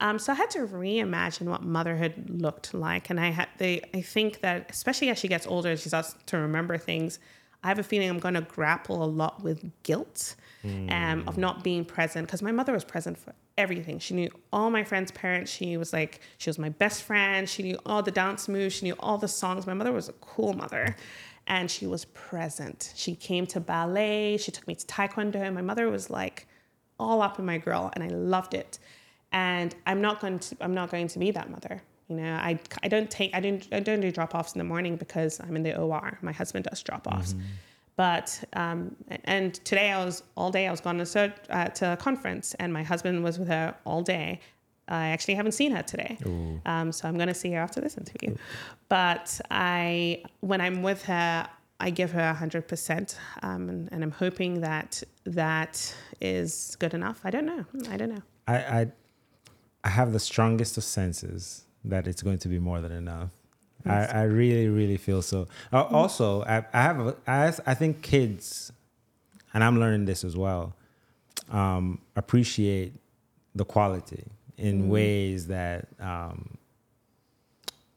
[0.00, 3.84] Um, so I had to reimagine what motherhood looked like, and I had the.
[3.94, 7.18] I think that especially as she gets older, she starts to remember things.
[7.64, 10.36] I have a feeling I'm going to grapple a lot with guilt
[10.90, 13.98] um, of not being present because my mother was present for everything.
[13.98, 15.50] She knew all my friends' parents.
[15.50, 17.48] She was like, she was my best friend.
[17.48, 18.74] She knew all the dance moves.
[18.74, 19.66] She knew all the songs.
[19.66, 20.96] My mother was a cool mother
[21.46, 22.92] and she was present.
[22.94, 24.36] She came to ballet.
[24.36, 25.52] She took me to taekwondo.
[25.52, 26.46] My mother was like
[26.98, 28.78] all up in my girl and I loved it.
[29.32, 31.82] And I'm not going to, I'm not going to be that mother.
[32.08, 34.64] You know, I, I don't take, I don't, I don't do drop offs in the
[34.64, 36.18] morning because I'm in the OR.
[36.22, 37.34] My husband does drop offs.
[37.98, 38.94] But um,
[39.24, 42.54] and today I was all day I was gone to sur- uh, to a conference
[42.60, 44.40] and my husband was with her all day.
[44.86, 46.16] I actually haven't seen her today,
[46.64, 48.36] um, so I'm going to see her after this interview.
[48.88, 51.46] But I, when I'm with her,
[51.80, 57.20] I give her hundred percent, um, and, and I'm hoping that that is good enough.
[57.24, 57.66] I don't know.
[57.90, 58.22] I don't know.
[58.46, 58.92] I, I
[59.84, 63.32] I have the strongest of senses that it's going to be more than enough.
[63.86, 65.46] I, I really, really feel so.
[65.72, 68.72] Uh, also, I, I have, a, I, I think kids,
[69.54, 70.74] and I'm learning this as well,
[71.50, 72.92] um, appreciate
[73.54, 74.24] the quality
[74.56, 76.58] in ways that um,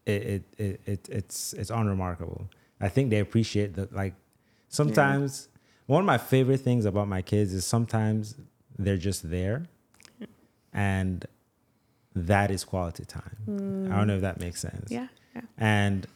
[0.05, 2.47] it, it, it, it it's it's unremarkable.
[2.79, 3.93] I think they appreciate that.
[3.93, 4.13] Like
[4.69, 5.49] sometimes,
[5.87, 8.35] one of my favorite things about my kids is sometimes
[8.77, 9.65] they're just there,
[10.73, 11.25] and
[12.15, 13.87] that is quality time.
[13.91, 14.91] I don't know if that makes sense.
[14.91, 15.07] Yeah.
[15.35, 15.41] Yeah.
[15.57, 16.07] and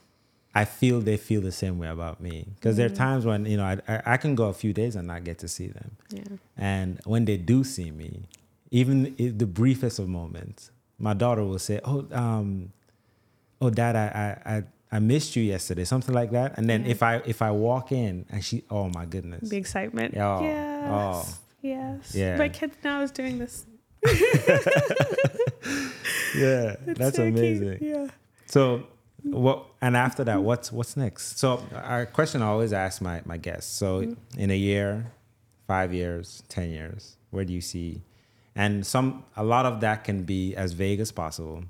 [0.54, 3.56] I feel they feel the same way about me because there are times when you
[3.58, 5.90] know I, I I can go a few days and not get to see them,
[6.10, 6.22] Yeah.
[6.56, 8.22] and when they do see me,
[8.70, 12.72] even the briefest of moments, my daughter will say, "Oh, um,
[13.60, 16.56] oh, Dad, I I I, I missed you yesterday," something like that.
[16.56, 16.90] And then Yeah.
[16.92, 20.14] if I if I walk in and she, oh my goodness, The excitement.
[20.16, 20.88] Oh, yes.
[20.90, 21.38] oh.
[21.62, 22.14] Yes.
[22.14, 22.36] Yeah.
[22.38, 23.66] My kid now is doing this.
[24.06, 24.12] yeah,
[26.86, 27.36] It's that's so cute.
[27.38, 27.78] amazing.
[27.80, 28.06] Yeah.
[28.46, 28.84] So
[29.30, 31.38] what and after that, what's what's next?
[31.38, 33.72] So our question I always ask my my guests.
[33.72, 34.40] So Mm-hmm.
[34.40, 35.12] in a year,
[35.66, 38.02] five years, ten years, where do you see?
[38.54, 41.64] And some a lot of that can be as vague as possible.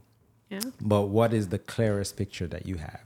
[0.50, 0.60] Yeah.
[0.80, 3.00] But what is the clearest picture that you have?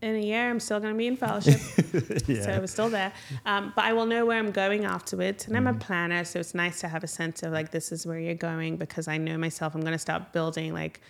[0.00, 1.60] In a year, I'm still going to be in fellowship.
[2.44, 3.12] So I'm still there.
[3.46, 5.46] Um, but I will know where I'm going afterwards.
[5.48, 6.24] And I'm a planner.
[6.24, 9.08] So it's nice to have a sense of like, this is where you're going because
[9.08, 9.74] I know myself.
[9.74, 11.00] I'm going to start building, like,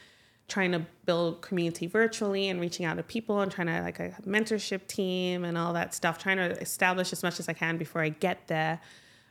[0.48, 4.10] trying to build community virtually and reaching out to people and trying to, like, a
[4.26, 8.02] mentorship team and all that stuff, trying to establish as much as I can before
[8.02, 8.80] I get there.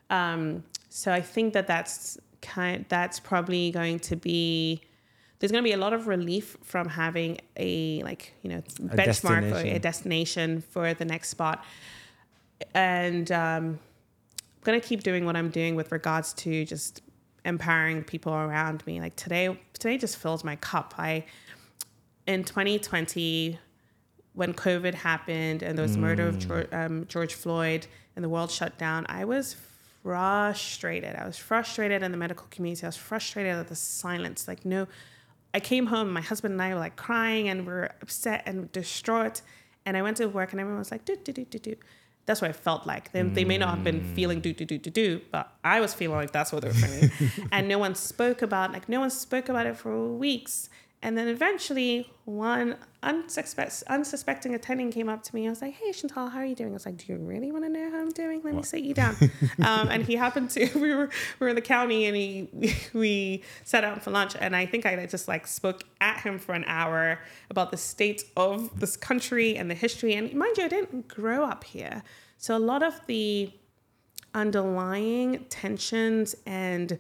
[0.10, 4.82] Um, so I think that that's kind, that's probably going to be,
[5.44, 9.52] there's going to be a lot of relief from having a like you know benchmark
[9.52, 9.82] or a destination.
[9.82, 11.66] destination for the next spot
[12.74, 13.80] and um, i'm
[14.64, 17.02] going to keep doing what i'm doing with regards to just
[17.46, 19.00] empowering people around me.
[19.00, 20.94] Like today today just fills my cup.
[20.98, 21.26] I
[22.26, 23.60] in 2020
[24.32, 28.30] when covid happened and there was the murder of george, um, george floyd and the
[28.30, 29.58] world shut down i was
[30.04, 31.16] frustrated.
[31.16, 32.84] I was frustrated in the medical community.
[32.84, 34.48] I was frustrated at the silence.
[34.48, 34.88] Like no
[35.54, 38.72] I came home, my husband and I were like crying and we are upset and
[38.72, 39.42] distraught.
[39.86, 41.76] And I went to work and everyone was like, do, do, do, do, do.
[42.26, 43.12] That's what it felt like.
[43.12, 44.16] They, they may not have been mm.
[44.16, 46.74] feeling do, do, do, do, do, but I was feeling like that's what they were
[46.74, 47.12] feeling.
[47.52, 50.70] and no one spoke about, like, no one spoke about it for weeks.
[51.04, 55.46] And then eventually, one unsuspect, unsuspecting attending came up to me.
[55.48, 57.52] I was like, "Hey, Chantal, how are you doing?" I was like, "Do you really
[57.52, 58.42] want to know how I'm doing?
[58.42, 59.18] Let me sit you down."
[59.66, 60.66] um, and he happened to.
[60.80, 61.10] We were
[61.40, 62.48] we were in the county, and he
[62.94, 64.38] we sat down for lunch.
[64.40, 67.20] And I think I just like spoke at him for an hour
[67.50, 70.14] about the state of this country and the history.
[70.14, 72.02] And mind you, I didn't grow up here,
[72.38, 73.52] so a lot of the
[74.34, 76.98] underlying tensions and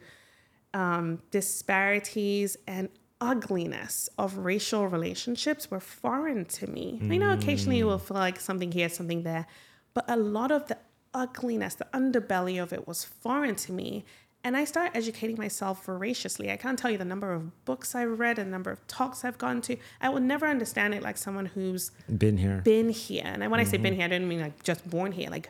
[0.73, 2.89] um, disparities and
[3.23, 6.99] ugliness of racial relationships were foreign to me.
[7.03, 7.39] I know hmm.
[7.39, 9.47] occasionally you will feel like something here, something there,
[9.93, 10.77] but a lot of the
[11.13, 14.03] ugliness, the underbelly of it was foreign to me.
[14.43, 16.51] And I started educating myself voraciously.
[16.51, 19.23] I can't tell you the number of books I've read and the number of talks
[19.23, 19.77] I've gone to.
[20.01, 22.61] I will never understand it like someone who's Been here.
[22.61, 23.23] been here.
[23.25, 23.99] And when I say been mm-hmm.
[24.01, 25.49] here, I don't mean like just born here, like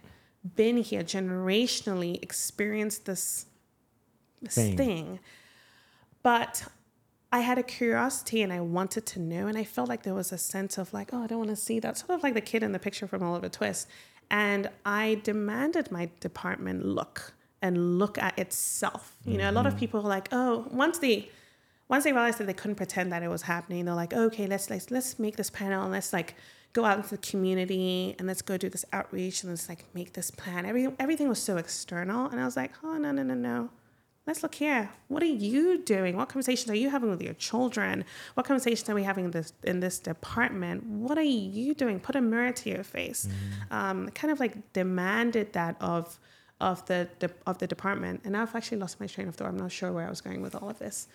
[0.56, 3.48] been here, generationally experienced this,
[4.44, 4.78] this Thing.
[4.78, 5.20] thing.
[6.22, 6.68] But
[7.34, 9.47] I had a curiosity and I wanted to know.
[9.47, 11.55] And I felt like there was a sense of like, oh, I don't want to
[11.55, 11.97] see that.
[11.97, 13.88] Sort of like the kid in the picture from Oliver Twist.
[14.30, 19.15] And I demanded my department look and look at itself.
[19.26, 19.80] You know, a lot of mm-hmm.
[19.80, 21.30] people are like, oh, once they
[21.89, 24.69] once they realized that they couldn't pretend that it was happening, they're like, okay, let's
[24.69, 26.35] let's let's make this panel and let's like
[26.73, 30.14] go out into the community and let's go do this outreach and let's like make
[30.14, 30.68] this plan.
[30.68, 32.27] Every, everything was so external.
[32.27, 33.69] And I was like, oh no, no, no, no.
[34.26, 34.90] Let's look here.
[35.10, 36.16] What are you doing?
[36.16, 38.06] What conversations are you having with your children?
[38.36, 40.86] What conversations are we having in this in this department?
[40.86, 42.00] What are you doing?
[42.00, 43.28] Put a mirror to your face.
[43.70, 46.20] Um, kind of like demanded that of
[46.62, 48.22] of the, the of the department.
[48.24, 49.50] And now I've actually lost my train of thought.
[49.50, 51.08] I'm not sure where I was going with all of this.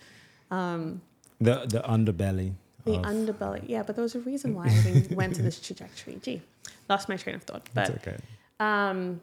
[0.50, 1.00] Um,
[1.40, 2.52] The the underbelly.
[2.84, 3.64] the of- underbelly.
[3.66, 6.18] Yeah, but there was a reason why I went to this trajectory.
[6.20, 6.42] Gee,
[6.90, 7.66] lost my train of thought.
[7.72, 8.16] But It's okay.
[8.60, 9.22] um,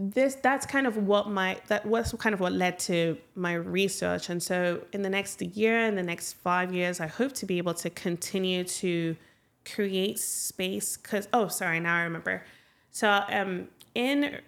[0.00, 4.28] this that's kind of what my that was kind of what led to my research.
[4.28, 7.58] And so in the next year and the next five years, I hope to be
[7.58, 9.16] able to continue to
[9.64, 10.96] create space.
[10.96, 12.44] Because oh, sorry, now I remember.
[12.92, 14.38] So um, in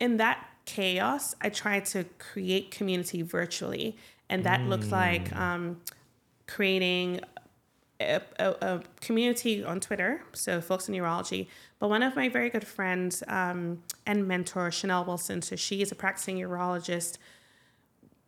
[0.00, 3.96] in that chaos, I tried to create community virtually,
[4.30, 5.82] and that looked like um,
[6.46, 7.20] creating
[8.00, 11.48] a, a, a community on Twitter, so folks in urology.
[11.78, 15.92] But one of my very good friends um, and mentor, Chanel Wilson, so she is
[15.92, 17.18] a practicing urologist.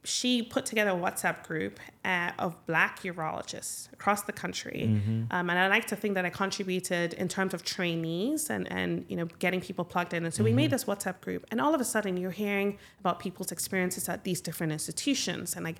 [0.05, 4.85] She put together a WhatsApp group uh, of Black urologists across the country,
[5.31, 9.05] um, and I like to think that I contributed in terms of trainees and and
[9.09, 10.25] you know getting people plugged in.
[10.25, 13.19] And so we made this WhatsApp group, and all of a sudden you're hearing about
[13.19, 15.77] people's experiences at these different institutions, and like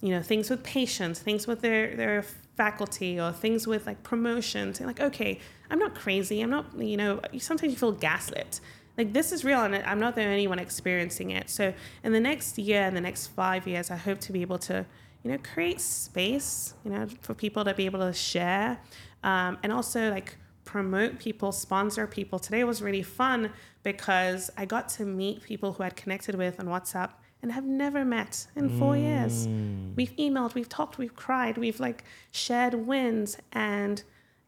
[0.00, 2.22] you know, things with patients, things with their their
[2.56, 4.78] faculty, or things with like promotions.
[4.78, 5.38] And like, okay,
[5.70, 6.40] I'm not crazy.
[6.40, 7.20] I'm not, you know.
[7.38, 8.60] Sometimes you feel gaslit.
[8.98, 11.50] Like this is real, and I'm not the only one experiencing it.
[11.50, 14.58] So in the next year, in the next five years, I hope to be able
[14.60, 14.86] to,
[15.22, 18.78] you know, create space, you know, for people to be able to share,
[19.22, 22.38] um, and also like promote people, sponsor people.
[22.38, 23.52] Today was really fun
[23.82, 27.10] because I got to meet people who I'd connected with on WhatsApp
[27.46, 29.02] and have never met in four mm.
[29.02, 29.46] years.
[29.94, 32.02] We've emailed, we've talked, we've cried, we've like
[32.32, 33.38] shared wins.
[33.52, 34.02] And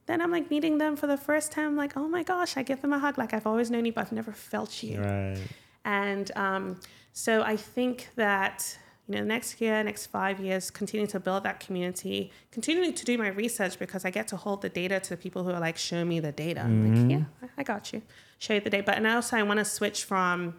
[0.06, 2.82] then I'm like meeting them for the first time, like, oh my gosh, I give
[2.82, 3.16] them a hug.
[3.16, 5.00] Like I've always known you, but I've never felt you.
[5.00, 5.38] Right.
[5.84, 6.80] And um,
[7.12, 8.76] so I think that
[9.06, 13.16] you know, next year, next five years, continue to build that community, continue to do
[13.16, 15.78] my research because I get to hold the data to the people who are like,
[15.78, 16.62] show me the data.
[16.62, 16.84] Mm-hmm.
[16.84, 17.10] I'm like,
[17.42, 18.02] yeah, I got you.
[18.40, 18.82] Show you the data.
[18.82, 20.56] But and also I want to switch from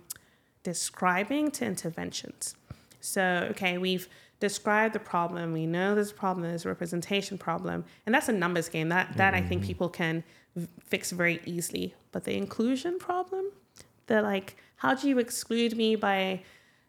[0.63, 2.55] describing to interventions.
[3.01, 4.07] So, okay, we've
[4.39, 5.53] described the problem.
[5.53, 7.85] We know there's a problem, there's a representation problem.
[8.05, 8.89] And that's a numbers game.
[8.89, 9.45] That that mm-hmm.
[9.45, 9.67] I think mm-hmm.
[9.67, 10.23] people can
[10.83, 11.95] fix very easily.
[12.11, 13.45] But the inclusion problem,
[14.07, 16.43] the like, how do you exclude me by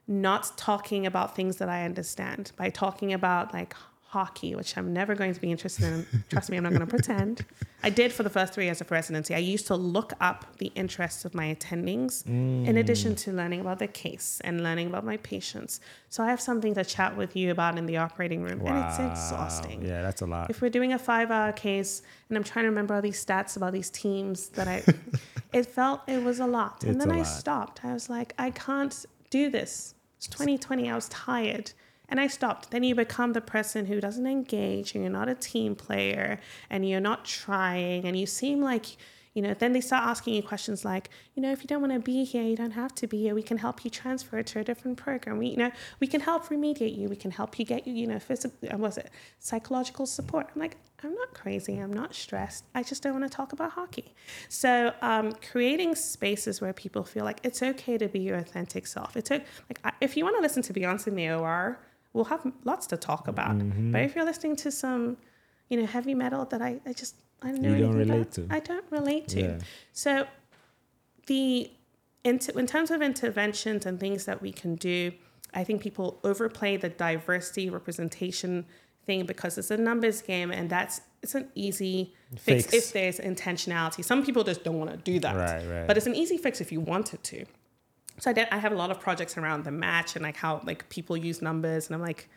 [0.07, 3.75] not talking about things that I understand, by talking about like
[4.11, 6.25] hockey, which I'm never going to be interested in.
[6.29, 7.47] Trust me, I'm not going to pretend.
[7.85, 9.37] I did for the first three years of residency.
[9.37, 12.67] I used to look up the interests of my attendings mm.
[12.67, 15.81] in addition to learning about the case and learning about my patients.
[16.09, 18.59] So I have something to chat with you about in the operating room.
[18.59, 18.73] Wow.
[18.73, 19.83] And it's exhausting.
[19.83, 20.51] Yeah, that's a lot.
[20.51, 23.57] If we're doing a five hour case and I'm trying to remember all these stats
[23.57, 24.83] about these teams that I,
[25.53, 26.83] it felt it was a lot.
[26.83, 27.25] And it's then I lot.
[27.27, 27.85] stopped.
[27.85, 30.91] I was like, I can't do this it's 2020.
[30.91, 31.73] I was tired
[32.11, 32.71] and I stopped.
[32.71, 36.87] Then you become the person who doesn't engage and you're not a team player and
[36.87, 38.97] you're not trying and you seem like
[39.35, 41.93] you know, then they start asking you questions like, you know, if you don't want
[41.93, 43.35] to be here, you don't have to be here.
[43.35, 45.39] We can help you transfer to a different program.
[45.39, 45.71] We, you know,
[46.01, 47.09] we can help remediate you.
[47.09, 50.49] We can help you get you, you know, physical, uh, was it psychological support?
[50.53, 51.79] I'm like, I'm not crazy.
[51.79, 52.65] I'm not stressed.
[52.75, 54.15] I just don't want to talk about hockey.
[54.49, 59.17] So, um, creating spaces where people feel like it's okay to be your authentic self.
[59.17, 61.79] It's okay, like if you want to listen to Beyonce in the OR,
[62.13, 63.57] we'll have lots to talk about.
[63.57, 63.93] Mm-hmm.
[63.93, 65.17] But if you're listening to some,
[65.69, 68.47] you know, heavy metal that I, I just I don't know you don't relate to.
[68.51, 69.41] I don't relate to.
[69.41, 69.59] Yeah.
[69.93, 70.27] So
[71.27, 71.71] the
[72.23, 75.13] in terms of interventions and things that we can do,
[75.55, 78.67] I think people overplay the diversity representation
[79.07, 83.19] thing because it's a numbers game and that's it's an easy fix, fix if there's
[83.19, 84.05] intentionality.
[84.05, 85.37] Some people just don't want to do that.
[85.37, 85.87] Right, right.
[85.87, 87.45] But it's an easy fix if you wanted to.
[88.21, 90.61] So I, did, I have a lot of projects around the match and like how
[90.65, 92.29] like people use numbers and I'm like,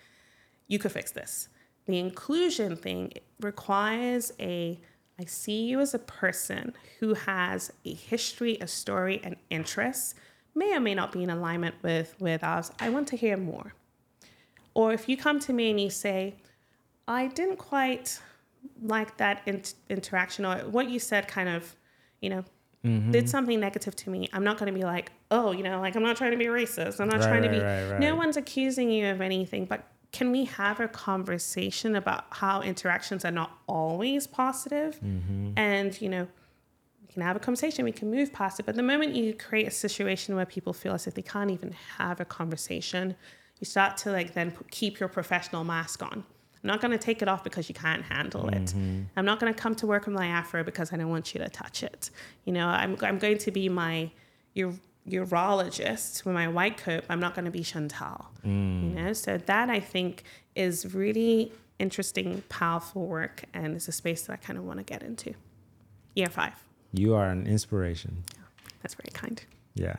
[0.67, 1.49] you could fix this.
[1.85, 4.79] The inclusion thing requires a
[5.19, 10.15] I see you as a person who has a history, a story, and interests,
[10.55, 12.71] may or may not be in alignment with, with us.
[12.79, 13.73] I want to hear more.
[14.73, 16.35] Or if you come to me and you say,
[17.07, 18.19] I didn't quite
[18.81, 21.75] like that in- interaction, or what you said kind of,
[22.19, 22.43] you know,
[22.83, 23.11] mm-hmm.
[23.11, 25.95] did something negative to me, I'm not going to be like, oh, you know, like
[25.95, 26.99] I'm not trying to be racist.
[26.99, 27.59] I'm not right, trying to be.
[27.59, 27.99] Right, right.
[27.99, 33.25] No one's accusing you of anything, but can we have a conversation about how interactions
[33.25, 34.99] are not always positive?
[35.01, 35.53] Mm-hmm.
[35.57, 36.27] And, you know,
[37.01, 38.65] we can have a conversation, we can move past it.
[38.67, 41.73] But the moment you create a situation where people feel as if they can't even
[41.97, 43.15] have a conversation,
[43.59, 46.23] you start to like then keep your professional mask on.
[46.63, 48.65] I'm not going to take it off because you can't handle it.
[48.65, 49.01] Mm-hmm.
[49.17, 51.39] I'm not going to come to work with my afro because I don't want you
[51.39, 52.11] to touch it.
[52.45, 54.11] You know, I'm, I'm going to be my,
[54.53, 54.73] your
[55.09, 58.27] urologist with my white coat, I'm not going to be Chantal.
[58.45, 58.83] Mm.
[58.83, 60.23] You know, so that I think
[60.55, 64.83] is really interesting, powerful work, and it's a space that I kind of want to
[64.83, 65.33] get into.
[66.15, 66.53] Year five.
[66.93, 68.23] You are an inspiration.
[68.81, 69.43] That's very kind.
[69.73, 69.95] Yeah,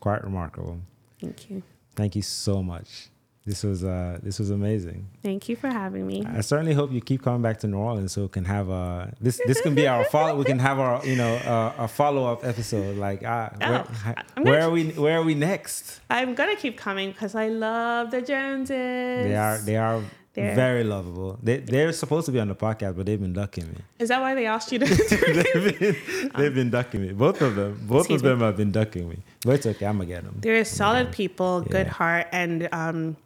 [0.00, 0.80] quite remarkable.
[1.20, 1.62] Thank you.
[1.94, 3.08] Thank you so much.
[3.44, 5.08] This was uh this was amazing.
[5.22, 6.24] Thank you for having me.
[6.24, 9.12] I certainly hope you keep coming back to New Orleans so we can have a
[9.20, 12.30] this this can be our follow we can have our you know uh, a follow
[12.30, 16.00] up episode like uh, where, oh, where are we where are we next?
[16.08, 18.68] I'm gonna keep coming because I love the Joneses.
[18.68, 20.02] They are they are
[20.34, 21.38] they're, very lovable.
[21.42, 23.76] They they're supposed to be on the podcast, but they've been ducking me.
[23.98, 24.86] Is that why they asked you to?
[24.86, 27.12] they've been, they've been ducking me.
[27.12, 27.78] Both of them.
[27.82, 28.44] Both of them me.
[28.46, 29.18] have been ducking me.
[29.44, 29.84] But it's okay.
[29.84, 30.38] I'm gonna get them.
[30.40, 33.16] They're solid people, good heart, and um,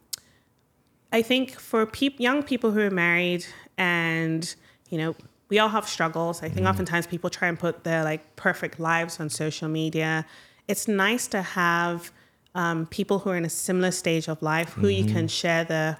[1.11, 3.45] I think for peop- young people who are married
[3.77, 4.53] and,
[4.89, 5.15] you know,
[5.49, 6.43] we all have struggles.
[6.43, 6.69] I think mm.
[6.69, 10.25] oftentimes people try and put their like perfect lives on social media.
[10.67, 12.11] It's nice to have
[12.55, 15.07] um, people who are in a similar stage of life who mm-hmm.
[15.07, 15.97] you can share the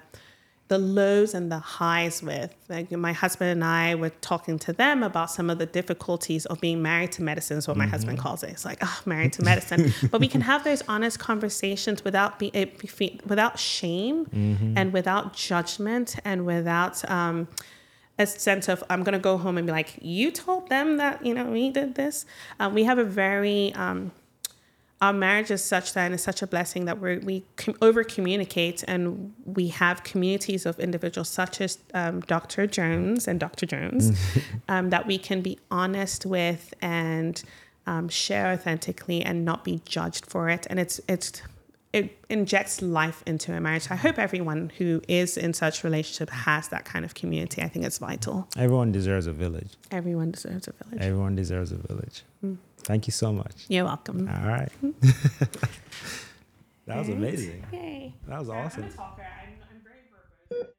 [0.68, 2.54] the lows and the highs with.
[2.68, 6.60] Like my husband and I were talking to them about some of the difficulties of
[6.60, 8.50] being married to medicine, is what my husband calls it.
[8.50, 9.92] It's like, oh, married to medicine.
[10.10, 14.26] but we can have those honest conversations without be, it, be without shame
[14.76, 17.48] and without judgment and without um,
[18.18, 21.32] a sense of I'm gonna go home and be like, you told them that you
[21.32, 22.26] know we did this.
[22.60, 24.12] Uh, we have a very um,
[25.00, 28.02] our marriage is such that and it's such a blessing that we we com- over
[28.02, 32.66] communicate and we have communities of individuals such as um, Dr.
[32.66, 33.66] Jones and Dr.
[33.66, 34.18] Jones
[34.68, 37.42] um, that we can be honest with and
[37.86, 40.66] um, share authentically and not be judged for it.
[40.68, 41.42] And it's it's
[41.92, 43.90] it injects life into a marriage.
[43.90, 47.62] I hope everyone who is in such relationship has that kind of community.
[47.62, 48.46] I think it's vital.
[48.58, 49.70] Everyone deserves a village.
[49.90, 51.02] Everyone deserves a village.
[51.02, 52.24] Everyone deserves a village.
[52.88, 53.66] Thank you so much.
[53.68, 54.26] You're welcome.
[54.26, 54.70] All right.
[56.86, 57.66] that was amazing.
[57.70, 58.14] Yay.
[58.26, 58.84] That was awesome.
[58.84, 59.26] I'm a talker.
[59.42, 60.72] I'm, I'm very verbose.